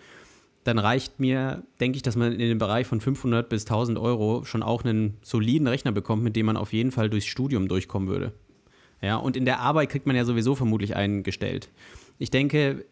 [0.66, 4.44] Dann reicht mir, denke ich, dass man in dem Bereich von 500 bis 1000 Euro
[4.44, 8.10] schon auch einen soliden Rechner bekommt, mit dem man auf jeden Fall durchs Studium durchkommen
[8.10, 8.34] würde.
[9.02, 11.70] Ja, und in der Arbeit kriegt man ja sowieso vermutlich einen gestellt.
[12.18, 12.86] Ich denke,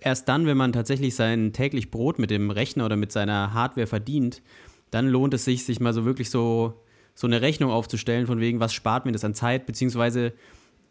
[0.00, 3.86] erst dann, wenn man tatsächlich sein täglich Brot mit dem Rechner oder mit seiner Hardware
[3.86, 4.42] verdient,
[4.90, 6.74] dann lohnt es sich, sich mal so wirklich so,
[7.14, 10.32] so eine Rechnung aufzustellen, von wegen, was spart mir das an Zeit, beziehungsweise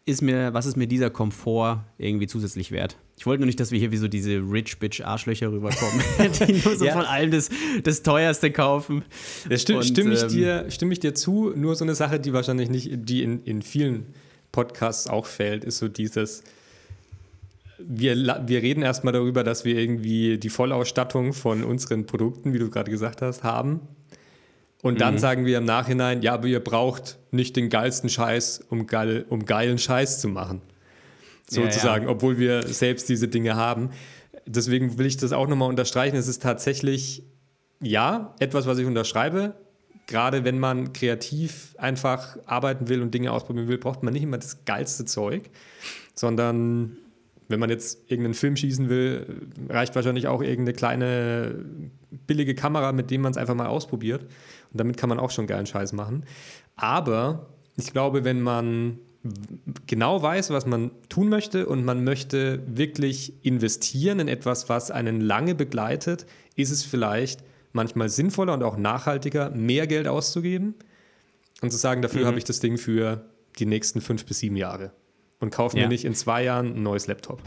[0.06, 2.96] ist mir, was ist mir dieser Komfort irgendwie zusätzlich wert?
[3.18, 6.00] Ich wollte nur nicht, dass wir hier wie so diese Rich Bitch Arschlöcher rüberkommen,
[6.48, 6.92] die nur so ja.
[6.94, 7.50] von allem das,
[7.82, 9.04] das teuerste kaufen.
[9.48, 11.52] Das stimme, stimme, ich ähm, dir, stimme ich dir zu.
[11.54, 14.06] Nur so eine Sache, die wahrscheinlich nicht, die in, in vielen
[14.52, 16.42] Podcasts auch fällt, ist so dieses,
[17.86, 22.70] wir, wir reden erstmal darüber, dass wir irgendwie die Vollausstattung von unseren Produkten, wie du
[22.70, 23.80] gerade gesagt hast, haben.
[24.82, 25.18] Und dann mhm.
[25.18, 29.44] sagen wir im Nachhinein, ja, aber ihr braucht nicht den geilsten Scheiß, um, geil, um
[29.44, 30.62] geilen Scheiß zu machen.
[31.48, 32.14] Sozusagen, ja, ja.
[32.14, 33.90] obwohl wir selbst diese Dinge haben.
[34.46, 36.16] Deswegen will ich das auch nochmal unterstreichen.
[36.16, 37.24] Es ist tatsächlich,
[37.80, 39.54] ja, etwas, was ich unterschreibe.
[40.06, 44.38] Gerade wenn man kreativ einfach arbeiten will und Dinge ausprobieren will, braucht man nicht immer
[44.38, 45.50] das geilste Zeug,
[46.14, 46.96] sondern
[47.50, 49.26] wenn man jetzt irgendeinen Film schießen will,
[49.68, 51.64] reicht wahrscheinlich auch irgendeine kleine
[52.26, 54.22] billige Kamera, mit dem man es einfach mal ausprobiert.
[54.22, 56.24] Und damit kann man auch schon geilen Scheiß machen.
[56.76, 58.98] Aber ich glaube, wenn man
[59.86, 65.20] genau weiß, was man tun möchte und man möchte wirklich investieren in etwas, was einen
[65.20, 70.74] lange begleitet, ist es vielleicht manchmal sinnvoller und auch nachhaltiger, mehr Geld auszugeben
[71.62, 72.26] und zu sagen, dafür mhm.
[72.26, 73.24] habe ich das Ding für
[73.58, 74.92] die nächsten fünf bis sieben Jahre
[75.40, 75.84] und kaufe ja.
[75.84, 77.42] mir nicht in zwei Jahren ein neues Laptop.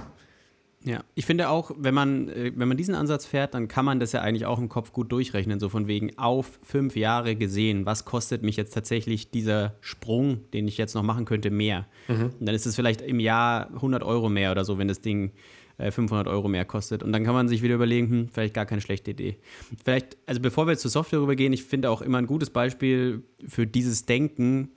[0.85, 4.01] Ja, ich finde auch, wenn man, äh, wenn man diesen Ansatz fährt, dann kann man
[4.01, 7.85] das ja eigentlich auch im Kopf gut durchrechnen, so von wegen auf fünf Jahre gesehen,
[7.85, 11.87] was kostet mich jetzt tatsächlich dieser Sprung, den ich jetzt noch machen könnte, mehr.
[12.09, 12.33] Mhm.
[12.37, 15.31] Und dann ist es vielleicht im Jahr 100 Euro mehr oder so, wenn das Ding
[15.77, 17.01] 500 äh, Euro mehr kostet.
[17.01, 19.37] Und dann kann man sich wieder überlegen, hm, vielleicht gar keine schlechte Idee.
[19.83, 23.23] Vielleicht, also bevor wir jetzt zur Software rübergehen, ich finde auch immer ein gutes Beispiel
[23.47, 24.71] für dieses Denken,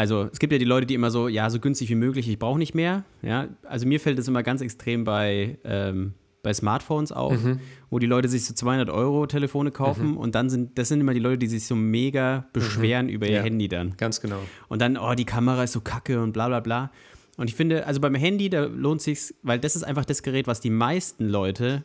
[0.00, 2.38] also es gibt ja die Leute, die immer so, ja, so günstig wie möglich, ich
[2.38, 3.04] brauche nicht mehr.
[3.20, 7.60] Ja, also mir fällt das immer ganz extrem bei, ähm, bei Smartphones auf, mhm.
[7.90, 10.16] wo die Leute sich so 200 Euro Telefone kaufen mhm.
[10.16, 13.12] und dann sind, das sind immer die Leute, die sich so mega beschweren mhm.
[13.12, 13.94] über ihr ja, Handy dann.
[13.98, 14.38] Ganz genau.
[14.68, 16.90] Und dann, oh, die Kamera ist so kacke und bla bla bla.
[17.36, 20.46] Und ich finde, also beim Handy, da lohnt sich weil das ist einfach das Gerät,
[20.46, 21.84] was die meisten Leute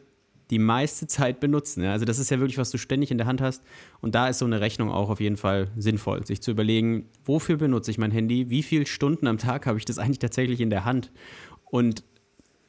[0.50, 1.84] die meiste Zeit benutzen.
[1.84, 1.92] Ja?
[1.92, 3.64] Also das ist ja wirklich, was du ständig in der Hand hast.
[4.02, 7.58] Und da ist so eine Rechnung auch auf jeden Fall sinnvoll, sich zu überlegen, wofür
[7.58, 10.70] benutze ich mein Handy, wie viele Stunden am Tag habe ich das eigentlich tatsächlich in
[10.70, 11.12] der Hand
[11.66, 12.04] und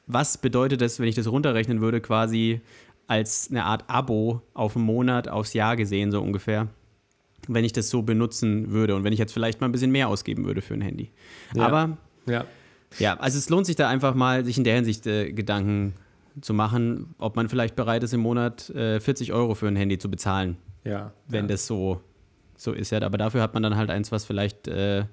[0.07, 2.61] was bedeutet das, wenn ich das runterrechnen würde, quasi
[3.07, 6.69] als eine Art Abo auf einen Monat, aufs Jahr gesehen, so ungefähr,
[7.49, 10.09] wenn ich das so benutzen würde und wenn ich jetzt vielleicht mal ein bisschen mehr
[10.09, 11.11] ausgeben würde für ein Handy.
[11.55, 11.67] Ja.
[11.67, 12.45] Aber ja.
[12.99, 15.95] ja, also es lohnt sich da einfach mal, sich in der Hinsicht äh, Gedanken
[16.41, 19.99] zu machen, ob man vielleicht bereit ist, im Monat äh, 40 Euro für ein Handy
[19.99, 20.57] zu bezahlen.
[20.85, 21.13] Ja.
[21.29, 21.53] Wenn ja.
[21.53, 22.01] das so,
[22.57, 22.91] so ist.
[22.91, 23.03] Ja.
[23.03, 25.05] Aber dafür hat man dann halt eins, was vielleicht äh,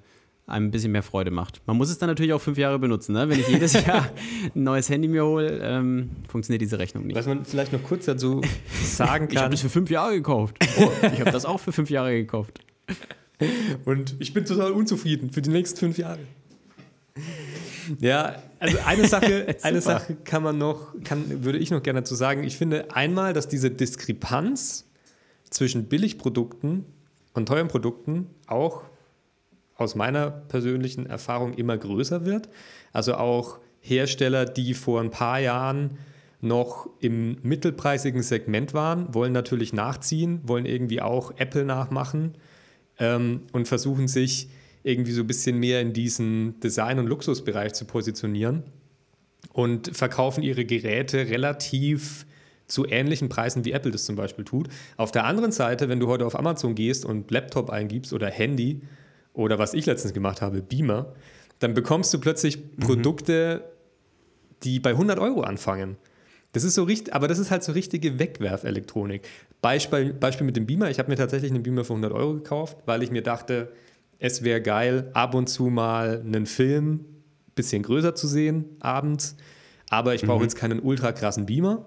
[0.46, 1.62] einem ein bisschen mehr Freude macht.
[1.66, 3.12] Man muss es dann natürlich auch fünf Jahre benutzen.
[3.12, 3.28] Ne?
[3.28, 4.10] Wenn ich jedes Jahr
[4.54, 7.16] ein neues Handy mir hole, ähm, funktioniert diese Rechnung nicht.
[7.16, 8.42] Was man vielleicht noch kurz dazu
[8.82, 9.32] sagen kann.
[9.32, 10.56] ich habe das für fünf Jahre gekauft.
[10.78, 12.60] Oh, ich habe das auch für fünf Jahre gekauft.
[13.84, 16.20] Und ich bin total unzufrieden für die nächsten fünf Jahre.
[18.00, 22.14] Ja, also eine Sache, eine Sache kann man noch, kann, würde ich noch gerne dazu
[22.14, 22.44] sagen.
[22.44, 24.86] Ich finde einmal, dass diese Diskrepanz
[25.50, 26.84] zwischen Billigprodukten
[27.34, 28.82] und teuren Produkten auch
[29.76, 32.48] aus meiner persönlichen Erfahrung immer größer wird.
[32.92, 35.98] Also auch Hersteller, die vor ein paar Jahren
[36.40, 42.34] noch im mittelpreisigen Segment waren, wollen natürlich nachziehen, wollen irgendwie auch Apple nachmachen
[42.98, 44.48] ähm, und versuchen sich
[44.84, 48.62] irgendwie so ein bisschen mehr in diesen Design- und Luxusbereich zu positionieren
[49.52, 52.26] und verkaufen ihre Geräte relativ
[52.66, 54.68] zu ähnlichen Preisen, wie Apple das zum Beispiel tut.
[54.96, 58.82] Auf der anderen Seite, wenn du heute auf Amazon gehst und Laptop eingibst oder Handy
[59.32, 61.14] oder was ich letztens gemacht habe, Beamer,
[61.58, 62.80] dann bekommst du plötzlich mhm.
[62.80, 63.64] Produkte
[64.64, 65.96] die bei 100 Euro anfangen.
[66.52, 69.28] Das ist so richtig, aber das ist halt so richtige Wegwerfelektronik.
[69.60, 70.88] Beispiel, Beispiel mit dem Beamer.
[70.88, 73.72] Ich habe mir tatsächlich einen Beamer für 100 Euro gekauft, weil ich mir dachte,
[74.18, 79.36] es wäre geil, ab und zu mal einen Film ein bisschen größer zu sehen, abends.
[79.90, 80.44] Aber ich brauche mhm.
[80.44, 81.84] jetzt keinen ultra krassen Beamer.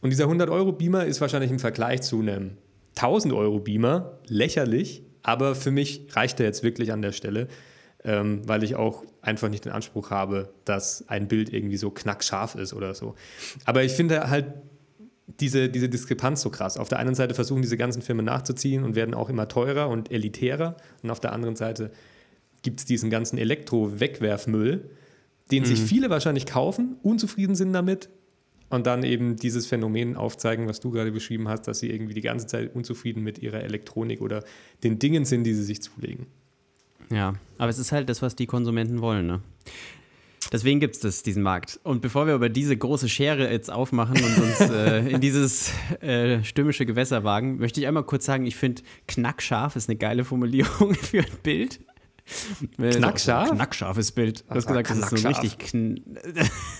[0.00, 2.56] Und dieser 100 Euro Beamer ist wahrscheinlich im Vergleich zu einem
[2.96, 5.02] 1000 Euro Beamer lächerlich.
[5.22, 7.48] Aber für mich reicht er jetzt wirklich an der Stelle,
[8.04, 12.54] ähm, weil ich auch einfach nicht den Anspruch habe, dass ein Bild irgendwie so knackscharf
[12.54, 13.14] ist oder so.
[13.64, 14.46] Aber ich finde halt
[15.40, 16.76] diese, diese Diskrepanz so krass.
[16.76, 20.10] Auf der einen Seite versuchen diese ganzen Filme nachzuziehen und werden auch immer teurer und
[20.10, 20.76] elitärer.
[21.02, 21.90] Und auf der anderen Seite
[22.62, 24.90] gibt es diesen ganzen Elektro-Wegwerfmüll,
[25.50, 25.66] den mhm.
[25.66, 28.08] sich viele wahrscheinlich kaufen, unzufrieden sind damit
[28.70, 32.20] und dann eben dieses Phänomen aufzeigen, was du gerade beschrieben hast, dass sie irgendwie die
[32.20, 34.44] ganze Zeit unzufrieden mit ihrer Elektronik oder
[34.82, 36.26] den Dingen sind, die sie sich zulegen.
[37.10, 39.40] Ja, aber es ist halt das, was die Konsumenten wollen, ne?
[40.52, 41.78] Deswegen gibt es diesen Markt.
[41.82, 46.42] Und bevor wir über diese große Schere jetzt aufmachen und uns äh, in dieses äh,
[46.44, 50.94] stürmische Gewässer wagen, möchte ich einmal kurz sagen, ich finde knackscharf ist eine geile Formulierung
[50.94, 51.80] für ein Bild.
[52.76, 53.50] Knackscharf?
[53.50, 54.44] Knackscharfes Bild.
[54.48, 55.56] Du hast gesagt, das ist so richtig.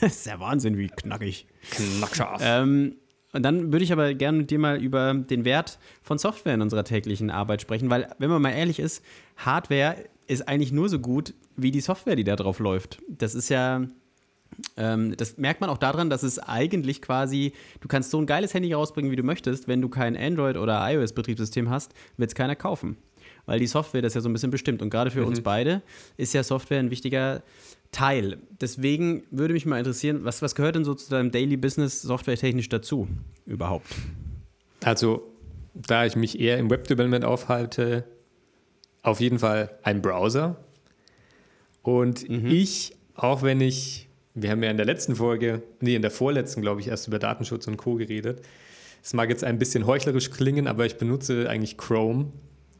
[0.01, 1.47] das ist ja Wahnsinn, wie knackig.
[1.71, 2.41] Knackscharf.
[2.45, 2.97] Ähm,
[3.33, 6.63] und dann würde ich aber gerne mit dir mal über den Wert von Software in
[6.63, 9.05] unserer täglichen Arbeit sprechen, weil, wenn man mal ehrlich ist,
[9.37, 9.97] Hardware
[10.29, 13.01] ist eigentlich nur so gut wie die Software, die da drauf läuft.
[13.09, 13.87] Das ist ja,
[14.77, 18.55] ähm, das merkt man auch daran, dass es eigentlich quasi, du kannst so ein geiles
[18.55, 19.69] Handy rausbringen, wie du möchtest.
[19.69, 22.99] Wenn du kein Android- oder iOS-Betriebssystem hast, wird es keiner kaufen.
[23.47, 24.83] Weil die Software das ja so ein bisschen bestimmt.
[24.83, 25.29] Und gerade für mhm.
[25.29, 25.83] uns beide
[26.19, 27.43] ist ja Software ein wichtiger
[27.91, 28.37] Teil.
[28.61, 32.69] Deswegen würde mich mal interessieren, was, was gehört denn so zu deinem Daily Business softwaretechnisch
[32.69, 33.09] dazu
[33.47, 33.87] überhaupt?
[34.85, 35.23] Also,
[35.75, 38.05] da ich mich eher im Web-Development aufhalte,
[39.03, 40.57] auf jeden Fall ein Browser.
[41.83, 42.47] Und mhm.
[42.47, 46.61] ich, auch wenn ich, wir haben ja in der letzten Folge, nee, in der vorletzten,
[46.63, 47.95] glaube ich, erst über Datenschutz und Co.
[47.95, 48.43] geredet.
[49.03, 52.33] Es mag jetzt ein bisschen heuchlerisch klingen, aber ich benutze eigentlich Chrome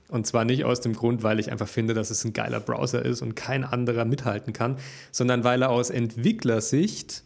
[0.09, 3.05] und zwar nicht aus dem Grund, weil ich einfach finde, dass es ein geiler Browser
[3.05, 4.79] ist und kein anderer mithalten kann,
[5.13, 7.23] sondern weil er aus Entwicklersicht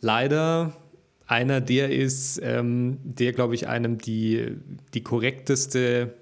[0.00, 0.76] leider
[1.26, 4.56] einer der ist, ähm, der, glaube ich, einem die,
[4.94, 6.14] die korrekteste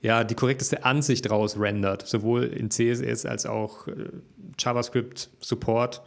[0.00, 4.10] ja, die korrekteste Ansicht raus rendert, sowohl in CSS als auch äh,
[4.58, 6.02] JavaScript Support.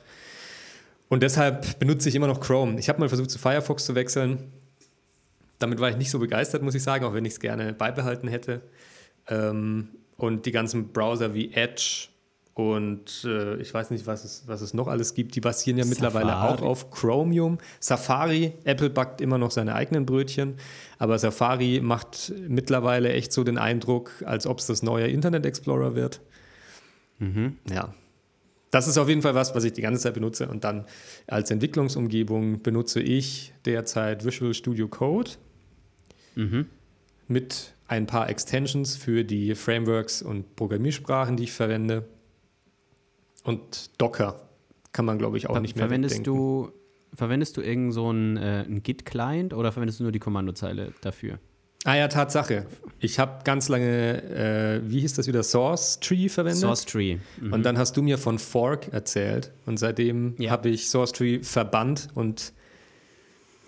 [1.10, 2.80] Und deshalb benutze ich immer noch Chrome.
[2.80, 4.52] Ich habe mal versucht, zu Firefox zu wechseln.
[5.60, 8.28] Damit war ich nicht so begeistert, muss ich sagen, auch wenn ich es gerne beibehalten
[8.28, 8.62] hätte.
[9.28, 12.08] Ähm, und die ganzen Browser wie Edge
[12.54, 15.86] und äh, ich weiß nicht, was es, was es noch alles gibt, die basieren ja
[15.86, 16.54] mittlerweile Safari.
[16.54, 17.58] auch auf Chromium.
[17.80, 20.56] Safari, Apple backt immer noch seine eigenen Brötchen,
[21.00, 25.96] aber Safari macht mittlerweile echt so den Eindruck, als ob es das neue Internet Explorer
[25.96, 26.22] wird.
[27.20, 27.58] Mhm.
[27.72, 27.94] Ja.
[28.70, 30.48] Das ist auf jeden Fall was, was ich die ganze Zeit benutze.
[30.48, 30.86] Und dann
[31.28, 35.32] als Entwicklungsumgebung benutze ich derzeit Visual Studio Code.
[36.36, 36.68] Mhm
[37.28, 42.06] mit ein paar Extensions für die Frameworks und Programmiersprachen, die ich verwende.
[43.44, 44.42] Und Docker
[44.92, 46.38] kann man, glaube ich, auch Ver nicht mehr verwendest wegdenken.
[46.38, 46.72] du
[47.16, 51.38] Verwendest du irgend so einen, äh, Git-Client oder verwendest du nur die Kommandozeile dafür?
[51.86, 52.66] Ah ja, Tatsache.
[53.00, 56.62] Ich habe ganz lange, äh, wie hieß das wieder, Source Tree verwendet.
[56.62, 57.18] Source Tree.
[57.40, 57.54] Mhm.
[57.54, 59.52] Und dann hast du mir von Fork erzählt.
[59.66, 60.50] Und seitdem ja.
[60.50, 62.54] habe ich Source Tree verbannt und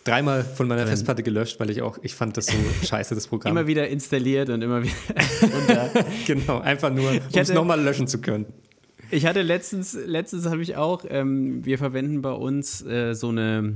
[0.06, 2.54] dreimal von meiner Festplatte gelöscht, weil ich auch, ich fand das so
[2.86, 3.52] scheiße, das Programm.
[3.52, 4.94] Immer wieder installiert und immer wieder
[6.26, 8.46] genau, einfach nur, um es nochmal löschen zu können.
[9.16, 13.76] Ich hatte letztens, letztens habe ich auch, ähm, wir verwenden bei uns äh, so eine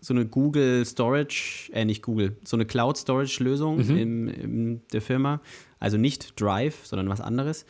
[0.00, 3.96] so eine Google Storage, äh nicht Google, so eine Cloud Storage Lösung mhm.
[3.96, 5.40] in, in der Firma.
[5.78, 7.66] Also nicht Drive, sondern was anderes.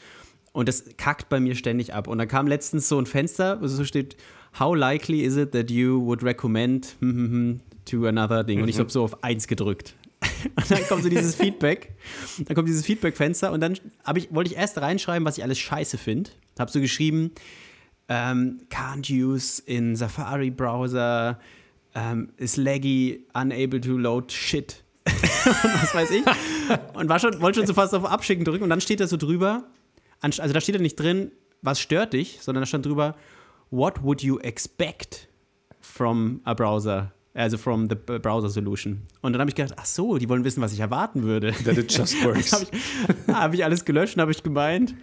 [0.52, 2.06] Und das kackt bei mir ständig ab.
[2.06, 4.16] Und da kam letztens so ein Fenster, wo so steht,
[4.58, 8.62] How likely is it that you would recommend hm, hm, hm, to another Ding.
[8.62, 8.80] Und ich mhm.
[8.80, 9.94] habe so auf eins gedrückt.
[10.56, 11.94] und dann kommt so dieses Feedback.
[12.46, 13.76] Dann kommt dieses Feedback-Fenster und dann
[14.14, 16.30] ich, wollte ich erst reinschreiben, was ich alles scheiße finde.
[16.60, 17.32] Habe so geschrieben,
[18.08, 21.38] ähm, can't use in Safari Browser,
[21.94, 24.84] ähm, is laggy, unable to load shit.
[25.06, 26.24] und was weiß ich.
[26.94, 29.16] Und war schon, wollte schon so fast auf Abschicken drücken und dann steht da so
[29.16, 29.64] drüber,
[30.20, 33.16] also da steht da nicht drin, was stört dich, sondern da stand drüber,
[33.70, 35.28] what would you expect
[35.80, 37.12] from a browser?
[37.32, 39.02] Also from the browser solution.
[39.22, 41.52] Und dann habe ich gedacht, ach so, die wollen wissen, was ich erwarten würde.
[41.64, 42.52] That it just works.
[42.52, 44.94] habe ich, hab ich, alles gelöscht und habe ich gemeint,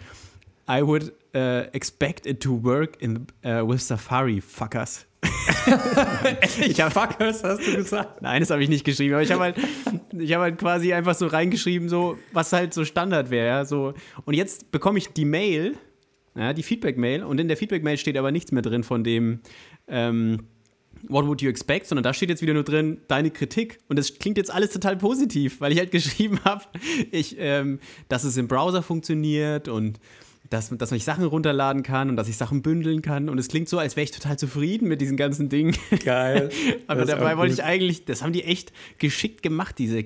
[0.70, 5.06] I would uh, expect it to work in, uh, with Safari, fuckers.
[6.60, 8.22] ich hab, Fuckers, hast du gesagt?
[8.22, 11.28] Nein, das habe ich nicht geschrieben, aber ich habe halt, hab halt quasi einfach so
[11.28, 13.48] reingeschrieben, so, was halt so Standard wäre.
[13.48, 13.94] Ja, so.
[14.26, 15.76] Und jetzt bekomme ich die Mail,
[16.36, 19.40] ja, die Feedback-Mail, und in der Feedback-Mail steht aber nichts mehr drin von dem,
[19.88, 20.48] ähm,
[21.08, 21.86] What would you expect?
[21.86, 23.78] Sondern da steht jetzt wieder nur drin, deine Kritik.
[23.88, 26.64] Und das klingt jetzt alles total positiv, weil ich halt geschrieben habe,
[27.12, 30.00] ähm, dass es im Browser funktioniert und
[30.50, 33.30] dass, dass ich Sachen runterladen kann und dass ich Sachen bündeln kann.
[33.30, 35.76] Und es klingt so, als wäre ich total zufrieden mit diesen ganzen Dingen.
[36.04, 36.50] Geil.
[36.88, 40.06] Aber dabei wollte ich eigentlich, das haben die echt geschickt gemacht, diese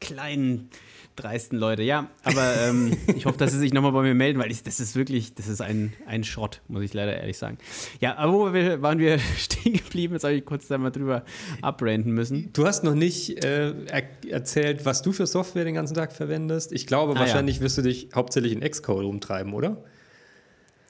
[0.00, 0.68] kleinen
[1.16, 1.82] dreisten Leute.
[1.82, 4.80] Ja, aber ähm, ich hoffe, dass sie sich nochmal bei mir melden, weil ich, das
[4.80, 7.58] ist wirklich, das ist ein, ein Schrott, muss ich leider ehrlich sagen.
[8.00, 10.14] Ja, aber wo wir, waren wir stehen geblieben?
[10.14, 11.24] Jetzt habe ich kurz da mal drüber
[11.60, 12.52] abrenten müssen.
[12.52, 16.72] Du hast noch nicht äh, er erzählt, was du für Software den ganzen Tag verwendest.
[16.72, 17.62] Ich glaube, ah, wahrscheinlich ja.
[17.62, 19.82] wirst du dich hauptsächlich in Xcode umtreiben, oder?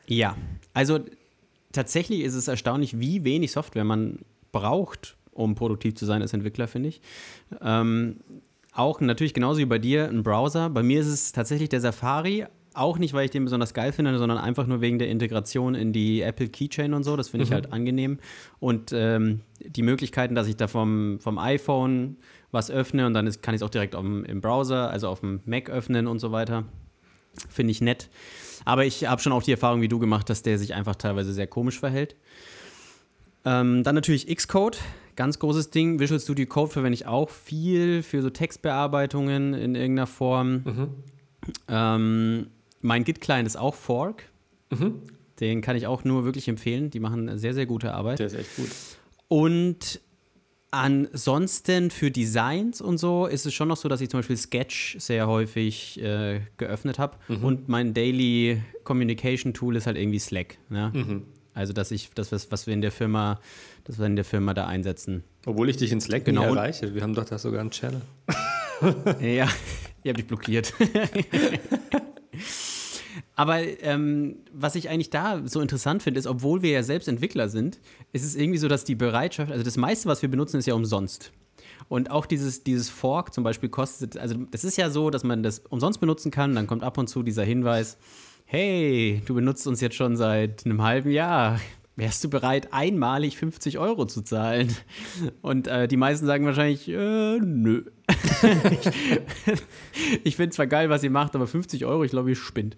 [0.06, 0.36] Ja,
[0.74, 1.00] also
[1.72, 4.18] tatsächlich ist es erstaunlich, wie wenig Software man
[4.52, 7.00] braucht, um produktiv zu sein als Entwickler, finde ich.
[7.60, 8.16] Ähm,
[8.72, 10.70] auch natürlich genauso wie bei dir ein Browser.
[10.70, 12.46] Bei mir ist es tatsächlich der Safari.
[12.74, 15.92] Auch nicht, weil ich den besonders geil finde, sondern einfach nur wegen der Integration in
[15.92, 17.16] die Apple Keychain und so.
[17.16, 17.54] Das finde ich mhm.
[17.54, 18.18] halt angenehm.
[18.60, 22.16] Und ähm, die Möglichkeiten, dass ich da vom, vom iPhone
[22.50, 25.20] was öffne und dann ist, kann ich es auch direkt am, im Browser, also auf
[25.20, 26.64] dem Mac öffnen und so weiter.
[27.50, 28.08] Finde ich nett.
[28.64, 31.34] Aber ich habe schon auch die Erfahrung wie du gemacht, dass der sich einfach teilweise
[31.34, 32.16] sehr komisch verhält.
[33.44, 34.78] Ähm, dann natürlich Xcode.
[35.14, 36.00] Ganz großes Ding.
[36.00, 40.62] Visual Studio Code verwende ich auch viel für so Textbearbeitungen in irgendeiner Form.
[40.64, 40.88] Mhm.
[41.68, 42.46] Ähm,
[42.80, 44.24] mein Git-Client ist auch Fork.
[44.70, 45.02] Mhm.
[45.40, 46.90] Den kann ich auch nur wirklich empfehlen.
[46.90, 48.20] Die machen sehr, sehr gute Arbeit.
[48.20, 48.68] Der ist echt gut.
[49.28, 50.00] Und
[50.70, 54.96] ansonsten für Designs und so ist es schon noch so, dass ich zum Beispiel Sketch
[54.98, 57.18] sehr häufig äh, geöffnet habe.
[57.28, 57.44] Mhm.
[57.44, 60.56] Und mein Daily Communication Tool ist halt irgendwie Slack.
[60.70, 60.90] Ne?
[60.94, 61.22] Mhm.
[61.54, 63.40] Also, dass ich das, was, was wir in der Firma,
[63.84, 65.22] das wir in der Firma da einsetzen.
[65.44, 66.44] Obwohl ich dich in Slack genau.
[66.44, 66.94] erreiche.
[66.94, 68.00] Wir haben doch da sogar einen Channel.
[69.20, 69.48] ja,
[70.02, 70.72] ihr habt mich blockiert.
[73.34, 77.48] Aber ähm, was ich eigentlich da so interessant finde, ist, obwohl wir ja selbst Entwickler
[77.48, 77.80] sind,
[78.12, 80.74] ist es irgendwie so, dass die Bereitschaft, also das meiste, was wir benutzen, ist ja
[80.74, 81.32] umsonst.
[81.88, 85.42] Und auch dieses, dieses Fork zum Beispiel kostet, also das ist ja so, dass man
[85.42, 87.98] das umsonst benutzen kann, dann kommt ab und zu dieser Hinweis,
[88.52, 91.58] hey, du benutzt uns jetzt schon seit einem halben Jahr.
[91.96, 94.76] Wärst du bereit, einmalig 50 Euro zu zahlen?
[95.40, 97.84] Und äh, die meisten sagen wahrscheinlich, äh, nö.
[98.70, 99.62] ich,
[100.22, 102.76] ich finde zwar geil, was ihr macht, aber 50 Euro, ich glaube, ihr spinnt.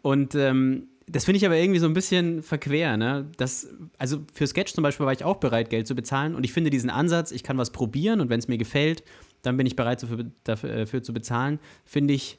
[0.00, 3.30] Und ähm, das finde ich aber irgendwie so ein bisschen verquer, ne?
[3.36, 6.34] Das, also für Sketch zum Beispiel war ich auch bereit, Geld zu bezahlen.
[6.34, 9.04] Und ich finde diesen Ansatz, ich kann was probieren und wenn es mir gefällt,
[9.42, 12.38] dann bin ich bereit dafür, dafür, dafür zu bezahlen, finde ich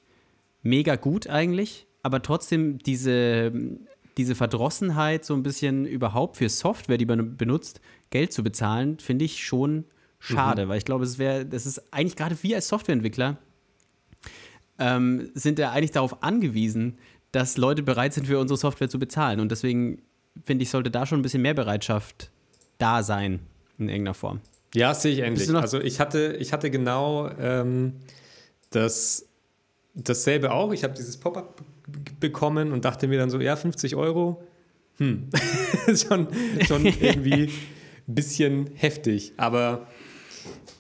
[0.64, 3.52] mega gut eigentlich aber trotzdem diese,
[4.18, 9.26] diese Verdrossenheit, so ein bisschen überhaupt für Software, die man benutzt, Geld zu bezahlen, finde
[9.26, 9.86] ich schon
[10.20, 10.70] schade, mhm.
[10.70, 13.38] weil ich glaube, es wäre, das ist eigentlich gerade wir als Softwareentwickler
[14.80, 16.98] ähm, sind ja eigentlich darauf angewiesen,
[17.32, 19.40] dass Leute bereit sind, für unsere Software zu bezahlen.
[19.40, 20.02] Und deswegen
[20.44, 22.32] finde ich, sollte da schon ein bisschen mehr Bereitschaft
[22.78, 23.40] da sein,
[23.78, 24.42] in irgendeiner Form.
[24.74, 25.54] Ja, sehe ich ähnlich.
[25.54, 27.94] Also ich hatte, ich hatte genau ähm,
[28.70, 29.28] das,
[29.94, 30.72] dasselbe auch.
[30.72, 31.62] Ich habe dieses Pop-up
[32.20, 34.44] bekommen und dachte mir dann so, ja, 50 Euro,
[34.98, 35.30] hm,
[35.96, 36.28] schon,
[36.68, 37.50] schon irgendwie
[38.08, 39.34] ein bisschen heftig.
[39.38, 39.88] Aber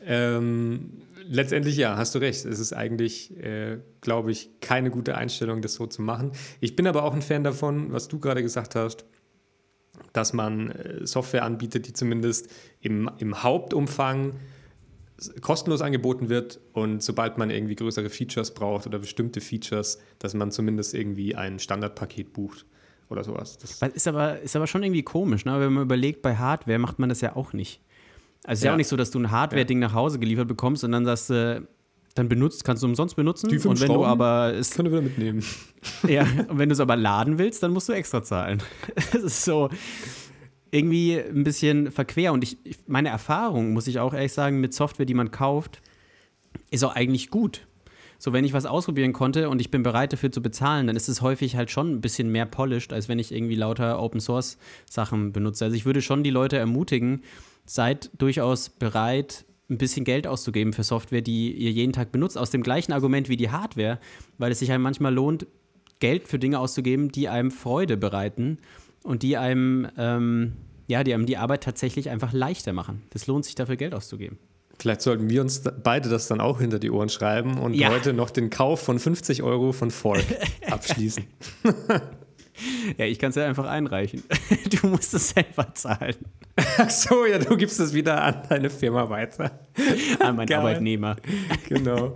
[0.06, 2.46] ähm, letztendlich ja, hast du recht.
[2.46, 6.32] Es ist eigentlich, äh, glaube ich, keine gute Einstellung, das so zu machen.
[6.60, 9.06] Ich bin aber auch ein Fan davon, was du gerade gesagt hast,
[10.14, 12.50] dass man äh, Software anbietet, die zumindest
[12.82, 14.34] im, im Hauptumfang
[15.42, 20.52] kostenlos angeboten wird und sobald man irgendwie größere Features braucht oder bestimmte Features, dass man
[20.52, 22.66] zumindest irgendwie ein Standardpaket bucht
[23.10, 23.58] oder sowas.
[23.58, 25.60] Das ist aber, ist aber schon irgendwie komisch, ne?
[25.60, 27.82] wenn man überlegt, bei Hardware macht man das ja auch nicht.
[28.44, 28.70] Also es ist ja.
[28.70, 29.88] ja auch nicht so, dass du ein Hardware-Ding ja.
[29.88, 31.68] nach Hause geliefert bekommst und dann sagst du,
[32.16, 33.50] dann benutzt, kannst du umsonst benutzen.
[33.50, 35.44] Die und wenn Schrauben du aber es, können wir wieder mitnehmen.
[36.08, 38.62] Ja, und wenn du es aber laden willst, dann musst du extra zahlen.
[39.14, 39.70] Das ist so
[40.72, 42.34] irgendwie ein bisschen verquer.
[42.34, 42.58] Und ich,
[42.88, 45.82] meine Erfahrung, muss ich auch ehrlich sagen, mit Software, die man kauft,
[46.72, 47.68] ist auch eigentlich gut.
[48.18, 51.10] So, wenn ich was ausprobieren konnte und ich bin bereit dafür zu bezahlen, dann ist
[51.10, 54.58] es häufig halt schon ein bisschen mehr polished, als wenn ich irgendwie lauter Open Source
[54.88, 55.66] Sachen benutze.
[55.66, 57.24] Also ich würde schon die Leute ermutigen,
[57.66, 62.52] seid durchaus bereit, ein bisschen Geld auszugeben für Software, die ihr jeden Tag benutzt, aus
[62.52, 64.00] dem gleichen Argument wie die Hardware,
[64.38, 65.48] weil es sich halt manchmal lohnt,
[66.00, 68.60] Geld für Dinge auszugeben, die einem Freude bereiten
[69.04, 70.54] und die einem, ähm,
[70.92, 73.02] ja, die einem die Arbeit tatsächlich einfach leichter machen.
[73.12, 74.38] Das lohnt sich dafür Geld auszugeben.
[74.78, 77.90] Vielleicht sollten wir uns beide das dann auch hinter die Ohren schreiben und ja.
[77.90, 80.26] heute noch den Kauf von 50 Euro von Fork
[80.70, 81.24] abschließen.
[82.98, 84.24] ja, ich kann es ja einfach einreichen.
[84.82, 86.16] Du musst es selber zahlen.
[86.78, 89.60] Ach so, ja, du gibst es wieder an deine Firma weiter.
[90.20, 90.60] An meinen Geil.
[90.60, 91.16] Arbeitnehmer.
[91.70, 92.14] Genau.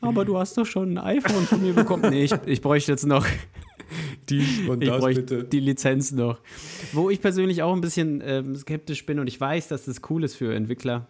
[0.00, 2.10] Aber du hast doch schon ein iPhone von mir bekommen.
[2.10, 3.26] Nee, ich, ich bräuchte jetzt noch
[4.30, 5.44] die und ich das bitte.
[5.44, 6.40] Die Lizenz noch.
[6.92, 10.24] Wo ich persönlich auch ein bisschen ähm, skeptisch bin und ich weiß, dass das cool
[10.24, 11.06] ist für Entwickler.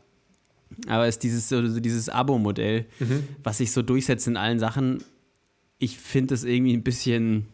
[0.88, 3.24] Aber ist dieses, so, dieses Abo-Modell, mhm.
[3.42, 5.02] was sich so durchsetzt in allen Sachen.
[5.78, 7.46] Ich finde das irgendwie ein bisschen.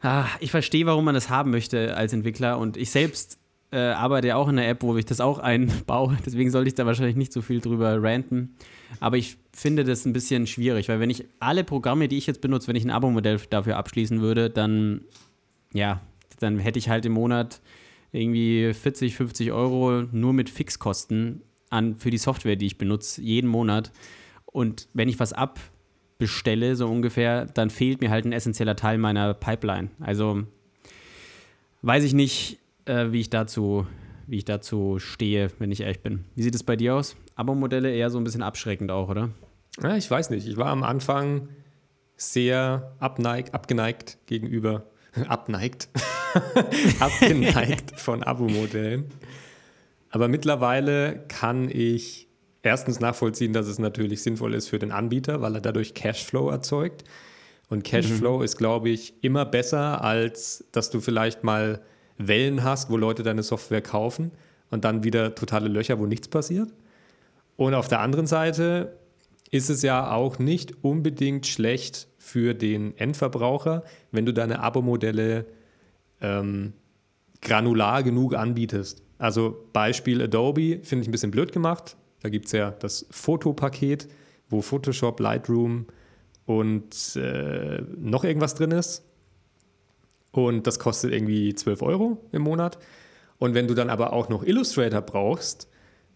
[0.00, 3.37] Ah, ich verstehe, warum man das haben möchte als Entwickler und ich selbst
[3.70, 6.16] äh, arbeite ja auch in einer App, wo ich das auch einbaue.
[6.24, 8.56] Deswegen sollte ich da wahrscheinlich nicht so viel drüber ranten.
[9.00, 12.40] Aber ich finde das ein bisschen schwierig, weil wenn ich alle Programme, die ich jetzt
[12.40, 15.02] benutze, wenn ich ein Abo-Modell dafür abschließen würde, dann,
[15.72, 16.00] ja,
[16.40, 17.60] dann hätte ich halt im Monat
[18.12, 23.48] irgendwie 40, 50 Euro nur mit Fixkosten an für die Software, die ich benutze, jeden
[23.48, 23.92] Monat.
[24.46, 29.34] Und wenn ich was abbestelle, so ungefähr, dann fehlt mir halt ein essentieller Teil meiner
[29.34, 29.90] Pipeline.
[30.00, 30.44] Also
[31.82, 32.58] weiß ich nicht,
[32.88, 33.86] äh, wie ich dazu,
[34.26, 36.24] wie ich dazu stehe, wenn ich ehrlich bin.
[36.34, 37.16] Wie sieht es bei dir aus?
[37.34, 39.30] Abo-Modelle eher so ein bisschen abschreckend auch, oder?
[39.82, 40.46] Ja, ich weiß nicht.
[40.46, 41.48] Ich war am Anfang
[42.16, 44.90] sehr abneig, abgeneigt gegenüber,
[45.28, 45.88] abneigt,
[47.00, 49.06] abgeneigt von Abo-Modellen.
[50.10, 52.28] Aber mittlerweile kann ich
[52.62, 57.04] erstens nachvollziehen, dass es natürlich sinnvoll ist für den Anbieter, weil er dadurch Cashflow erzeugt.
[57.68, 58.44] Und Cashflow mhm.
[58.44, 61.82] ist, glaube ich, immer besser, als dass du vielleicht mal
[62.18, 64.32] Wellen hast, wo Leute deine Software kaufen
[64.70, 66.72] und dann wieder totale Löcher, wo nichts passiert.
[67.56, 68.98] Und auf der anderen Seite
[69.50, 75.46] ist es ja auch nicht unbedingt schlecht für den Endverbraucher, wenn du deine Abo-Modelle
[76.20, 76.74] ähm,
[77.40, 79.02] granular genug anbietest.
[79.18, 81.96] Also Beispiel Adobe finde ich ein bisschen blöd gemacht.
[82.20, 84.08] Da gibt es ja das Fotopaket,
[84.48, 85.86] wo Photoshop, Lightroom
[86.46, 89.04] und äh, noch irgendwas drin ist.
[90.32, 92.78] Und das kostet irgendwie 12 Euro im Monat.
[93.38, 95.68] Und wenn du dann aber auch noch Illustrator brauchst,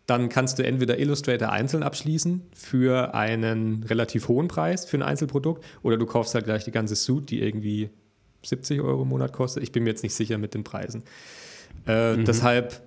[0.07, 5.65] dann kannst du entweder Illustrator einzeln abschließen für einen relativ hohen Preis für ein Einzelprodukt
[5.83, 7.91] oder du kaufst halt gleich die ganze Suite, die irgendwie
[8.45, 9.63] 70 Euro im Monat kostet.
[9.63, 11.05] Ich bin mir jetzt nicht sicher mit den Preisen.
[11.87, 12.25] Äh, mhm.
[12.25, 12.83] Deshalb,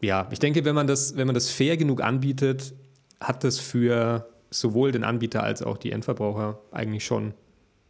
[0.00, 2.72] ja, ich denke, wenn man, das, wenn man das fair genug anbietet,
[3.20, 7.34] hat das für sowohl den Anbieter als auch die Endverbraucher eigentlich schon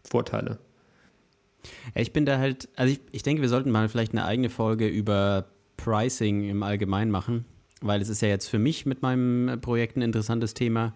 [0.03, 0.59] Vorteile.
[1.95, 4.87] Ich bin da halt, also ich, ich denke, wir sollten mal vielleicht eine eigene Folge
[4.89, 5.47] über
[5.77, 7.45] Pricing im Allgemeinen machen,
[7.81, 10.95] weil es ist ja jetzt für mich mit meinem Projekt ein interessantes Thema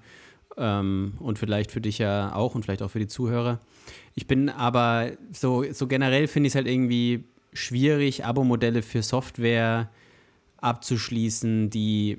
[0.56, 3.60] ähm, und vielleicht für dich ja auch und vielleicht auch für die Zuhörer.
[4.14, 9.90] Ich bin aber so, so generell finde ich es halt irgendwie schwierig, Abo-Modelle für Software
[10.58, 12.18] abzuschließen, die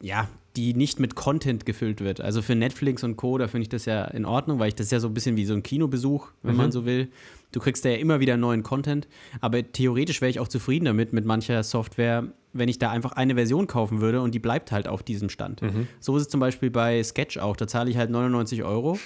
[0.00, 2.20] ja, die nicht mit Content gefüllt wird.
[2.20, 4.90] Also für Netflix und Co., da finde ich das ja in Ordnung, weil ich das
[4.90, 6.58] ja so ein bisschen wie so ein Kinobesuch, wenn mhm.
[6.58, 7.08] man so will.
[7.54, 9.08] Du kriegst da ja immer wieder neuen Content,
[9.40, 13.34] aber theoretisch wäre ich auch zufrieden damit, mit mancher Software, wenn ich da einfach eine
[13.34, 15.62] Version kaufen würde und die bleibt halt auf diesem Stand.
[15.62, 15.86] Mhm.
[16.00, 17.56] So ist es zum Beispiel bei Sketch auch.
[17.56, 18.98] Da zahle ich halt 99 Euro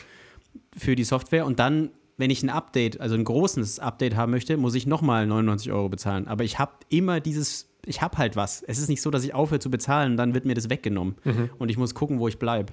[0.77, 1.91] für die Software und dann
[2.21, 5.89] wenn ich ein Update, also ein großes Update haben möchte, muss ich nochmal 99 Euro
[5.89, 6.27] bezahlen.
[6.27, 8.63] Aber ich habe immer dieses ich habe halt was.
[8.63, 11.15] Es ist nicht so, dass ich aufhöre zu bezahlen, dann wird mir das weggenommen.
[11.25, 11.51] Mhm.
[11.59, 12.73] Und ich muss gucken, wo ich bleibe.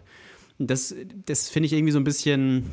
[0.58, 0.96] Das,
[1.26, 2.72] das finde ich irgendwie so ein bisschen,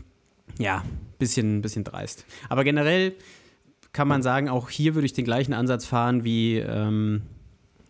[0.59, 0.84] ja,
[1.18, 2.24] bisschen, bisschen dreist.
[2.48, 3.14] Aber generell
[3.92, 7.22] kann man sagen, auch hier würde ich den gleichen Ansatz fahren wie, ähm,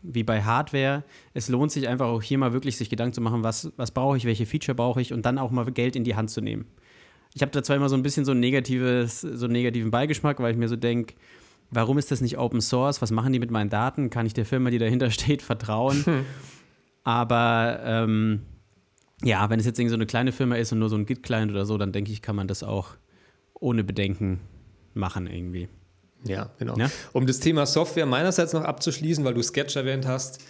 [0.02, 1.04] wie bei Hardware.
[1.32, 4.16] Es lohnt sich einfach auch hier mal wirklich sich Gedanken zu machen, was, was brauche
[4.16, 6.66] ich, welche Feature brauche ich und dann auch mal Geld in die Hand zu nehmen.
[7.34, 10.40] Ich habe da zwar immer so ein bisschen so, ein negatives, so einen negativen Beigeschmack,
[10.40, 11.14] weil ich mir so denke,
[11.70, 13.00] warum ist das nicht Open Source?
[13.00, 14.10] Was machen die mit meinen Daten?
[14.10, 16.04] Kann ich der Firma, die dahinter steht, vertrauen?
[16.04, 16.24] Hm.
[17.04, 18.42] Aber ähm,
[19.22, 21.50] ja, wenn es jetzt irgendwie so eine kleine Firma ist und nur so ein Git-Client
[21.50, 22.96] oder so, dann denke ich, kann man das auch
[23.54, 24.40] ohne Bedenken
[24.94, 25.68] machen irgendwie.
[26.24, 26.76] Ja, genau.
[26.76, 26.90] Ja?
[27.12, 30.40] Um das Thema Software meinerseits noch abzuschließen, weil du Sketch erwähnt hast,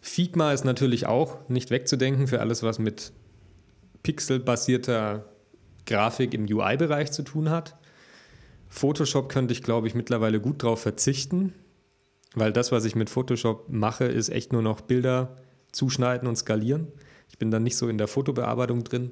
[0.00, 3.12] Figma ist natürlich auch nicht wegzudenken für alles, was mit
[4.02, 5.26] pixelbasierter
[5.86, 7.76] Grafik im UI-Bereich zu tun hat.
[8.68, 11.52] Photoshop könnte ich, glaube ich, mittlerweile gut drauf verzichten,
[12.34, 15.36] weil das, was ich mit Photoshop mache, ist echt nur noch Bilder
[15.72, 16.88] zuschneiden und skalieren.
[17.40, 19.10] Bin dann nicht so in der Fotobearbeitung drin.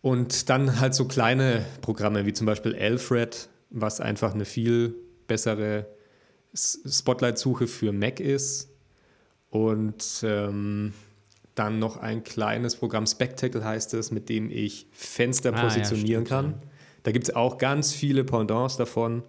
[0.00, 4.94] Und dann halt so kleine Programme wie zum Beispiel Alfred, was einfach eine viel
[5.26, 5.86] bessere
[6.54, 8.70] Spotlight-Suche für Mac ist.
[9.50, 10.92] Und ähm,
[11.54, 16.28] dann noch ein kleines Programm, Spectacle heißt es, mit dem ich Fenster ah, positionieren ja,
[16.28, 16.54] kann.
[17.04, 19.22] Da gibt es auch ganz viele Pendants davon.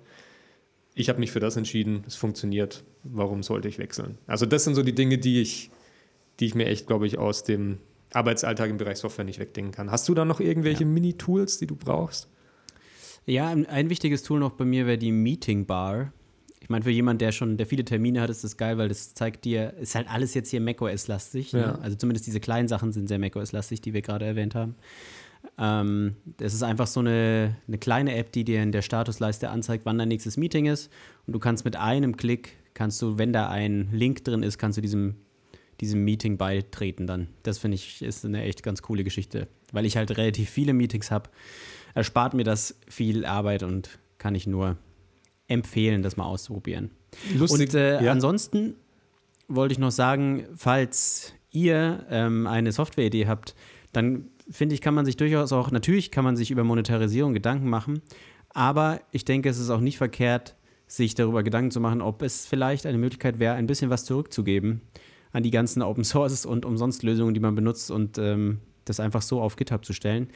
[0.96, 2.84] Ich habe mich für das entschieden, es funktioniert.
[3.04, 4.18] Warum sollte ich wechseln?
[4.28, 5.70] Also, das sind so die Dinge, die ich,
[6.40, 7.80] die ich mir echt, glaube ich, aus dem
[8.14, 9.92] Arbeitsalltag im Bereich Software nicht wegdenken kann.
[9.92, 10.90] Hast du da noch irgendwelche ja.
[10.90, 12.30] Mini-Tools, die du brauchst?
[13.26, 16.14] Ja, ein, ein wichtiges Tool noch bei mir wäre die Meeting Bar.
[16.60, 19.14] Ich meine, für jemanden, der schon, der viele Termine hat, ist das geil, weil das
[19.14, 21.54] zeigt dir, ist halt alles jetzt hier macOS-lastig.
[21.54, 21.60] Ne?
[21.60, 21.68] Ja.
[21.74, 21.80] Ne?
[21.82, 24.76] Also zumindest diese kleinen Sachen sind sehr macOS-lastig, die wir gerade erwähnt haben.
[25.58, 29.86] Ähm, das ist einfach so eine, eine kleine App, die dir in der Statusleiste anzeigt,
[29.86, 30.92] wann dein nächstes Meeting ist.
[31.28, 34.78] Und du kannst mit einem Klick, kannst du, wenn da ein Link drin ist, kannst
[34.78, 35.16] du diesem,
[35.82, 37.28] diesem Meeting beitreten dann.
[37.44, 39.48] Das finde ich ist eine echt ganz coole Geschichte.
[39.72, 41.30] Weil ich halt relativ viele Meetings habe,
[41.94, 44.78] erspart mir das viel Arbeit und kann ich nur
[45.48, 46.92] empfehlen, das mal auszuprobieren.
[47.36, 47.70] Lustig.
[47.70, 48.12] Und äh, ja.
[48.12, 48.76] ansonsten
[49.48, 53.56] wollte ich noch sagen, falls ihr ähm, eine Softwareidee habt,
[53.94, 57.70] dann finde ich, kann man sich durchaus auch, natürlich kann man sich über Monetarisierung Gedanken
[57.70, 58.02] machen,
[58.50, 60.56] aber ich denke, es ist auch nicht verkehrt,
[60.88, 64.82] sich darüber Gedanken zu machen, ob es vielleicht eine Möglichkeit wäre, ein bisschen was zurückzugeben
[65.36, 69.22] an die ganzen Open Sources und umsonst Lösungen, die man benutzt und ähm, das einfach
[69.22, 70.30] so auf GitHub zu stellen.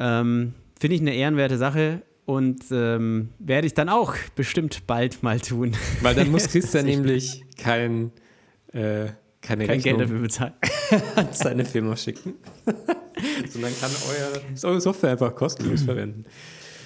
[0.00, 5.38] Ähm, finde ich eine ehrenwerte Sache und ähm, werde ich dann auch bestimmt bald mal
[5.38, 5.76] tun.
[6.02, 8.10] Weil dann muss Christian nämlich kein,
[8.72, 9.06] äh,
[9.42, 10.54] keine Kein Geld dafür bezahlen.
[11.14, 12.34] an seine Firma schicken.
[13.48, 16.24] Sondern kann euer, eure Software einfach kostenlos verwenden.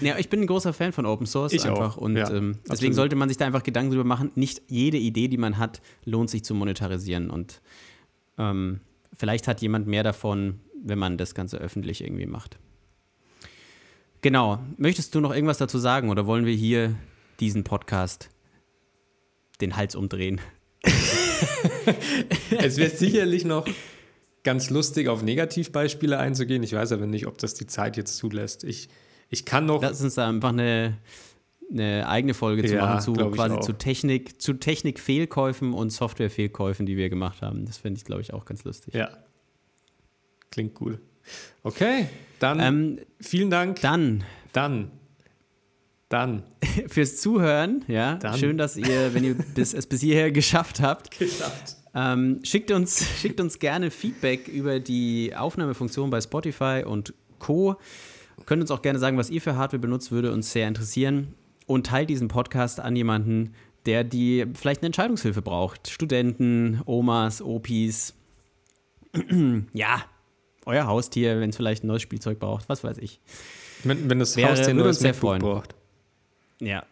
[0.04, 2.50] Ja, ich bin ein großer Fan von Open Source Ich auch, einfach und ja, ähm,
[2.50, 2.70] absolut.
[2.70, 4.30] deswegen sollte man sich da einfach Gedanken drüber machen.
[4.34, 7.60] Nicht jede Idee, die man hat, lohnt sich zu monetarisieren und
[8.38, 8.80] ähm,
[9.12, 12.58] vielleicht hat jemand mehr davon, wenn man das Ganze öffentlich irgendwie macht.
[14.20, 14.60] Genau.
[14.76, 16.94] Möchtest du noch irgendwas dazu sagen oder wollen wir hier
[17.40, 18.30] diesen Podcast
[19.60, 20.40] den Hals umdrehen?
[22.58, 23.66] Es wäre sicherlich noch
[24.44, 26.62] ganz lustig, auf Negativbeispiele einzugehen.
[26.62, 28.64] Ich weiß aber nicht, ob das die Zeit jetzt zulässt.
[28.64, 28.88] Ich,
[29.32, 29.82] ich kann noch.
[29.82, 30.98] Lass uns da einfach eine,
[31.70, 36.96] eine eigene Folge zu Ja, machen, zu quasi zu Technik, zu Technikfehlkäufen und Softwarefehlkäufen, die
[36.96, 37.64] wir gemacht haben.
[37.66, 38.94] Das finde ich, glaube ich, auch ganz lustig.
[38.94, 39.08] ja.
[40.50, 41.00] Klingt cool.
[41.62, 42.08] Okay,
[42.38, 43.80] dann Ähm, vielen Dank.
[43.80, 44.22] dann
[44.52, 44.90] Dann.
[46.10, 46.42] Dann.
[46.88, 48.16] fürs Zuhören, ja.
[48.16, 48.38] Dann.
[48.38, 51.76] Schön, dass ihr, wenn ihr bis, es bis hierher geschafft habt, Geschafft.
[51.94, 57.76] ähm, schickt, uns, schickt uns gerne Feedback über die Aufnahmefunktion bei Spotify und Co.
[58.46, 61.34] Könnt uns auch gerne sagen, was ihr für Hardware benutzt, würde uns sehr interessieren.
[61.66, 63.54] Und teilt diesen Podcast an jemanden,
[63.86, 65.88] der die vielleicht eine Entscheidungshilfe braucht.
[65.88, 68.14] Studenten, Omas, Opis.
[69.72, 70.04] ja,
[70.66, 73.20] euer Haustier, wenn es vielleicht ein neues Spielzeug braucht, was weiß ich.
[73.84, 75.74] Wenn, wenn das Wäre- Haustier ein neues MacBook braucht.
[76.60, 76.84] Ja.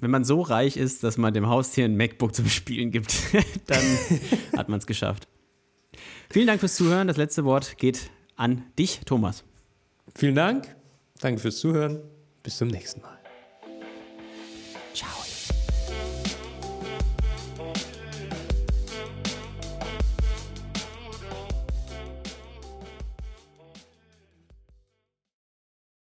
[0.00, 3.14] Wenn man so reich ist, dass man dem Haustier ein MacBook zum Spielen gibt,
[3.66, 3.82] dann
[4.56, 5.26] hat man es geschafft.
[6.30, 7.08] Vielen Dank fürs Zuhören.
[7.08, 9.44] Das letzte Wort geht an dich, Thomas.
[10.14, 10.74] Vielen Dank.
[11.20, 12.00] Danke fürs Zuhören.
[12.42, 13.18] Bis zum nächsten Mal.
[14.94, 15.27] Ciao.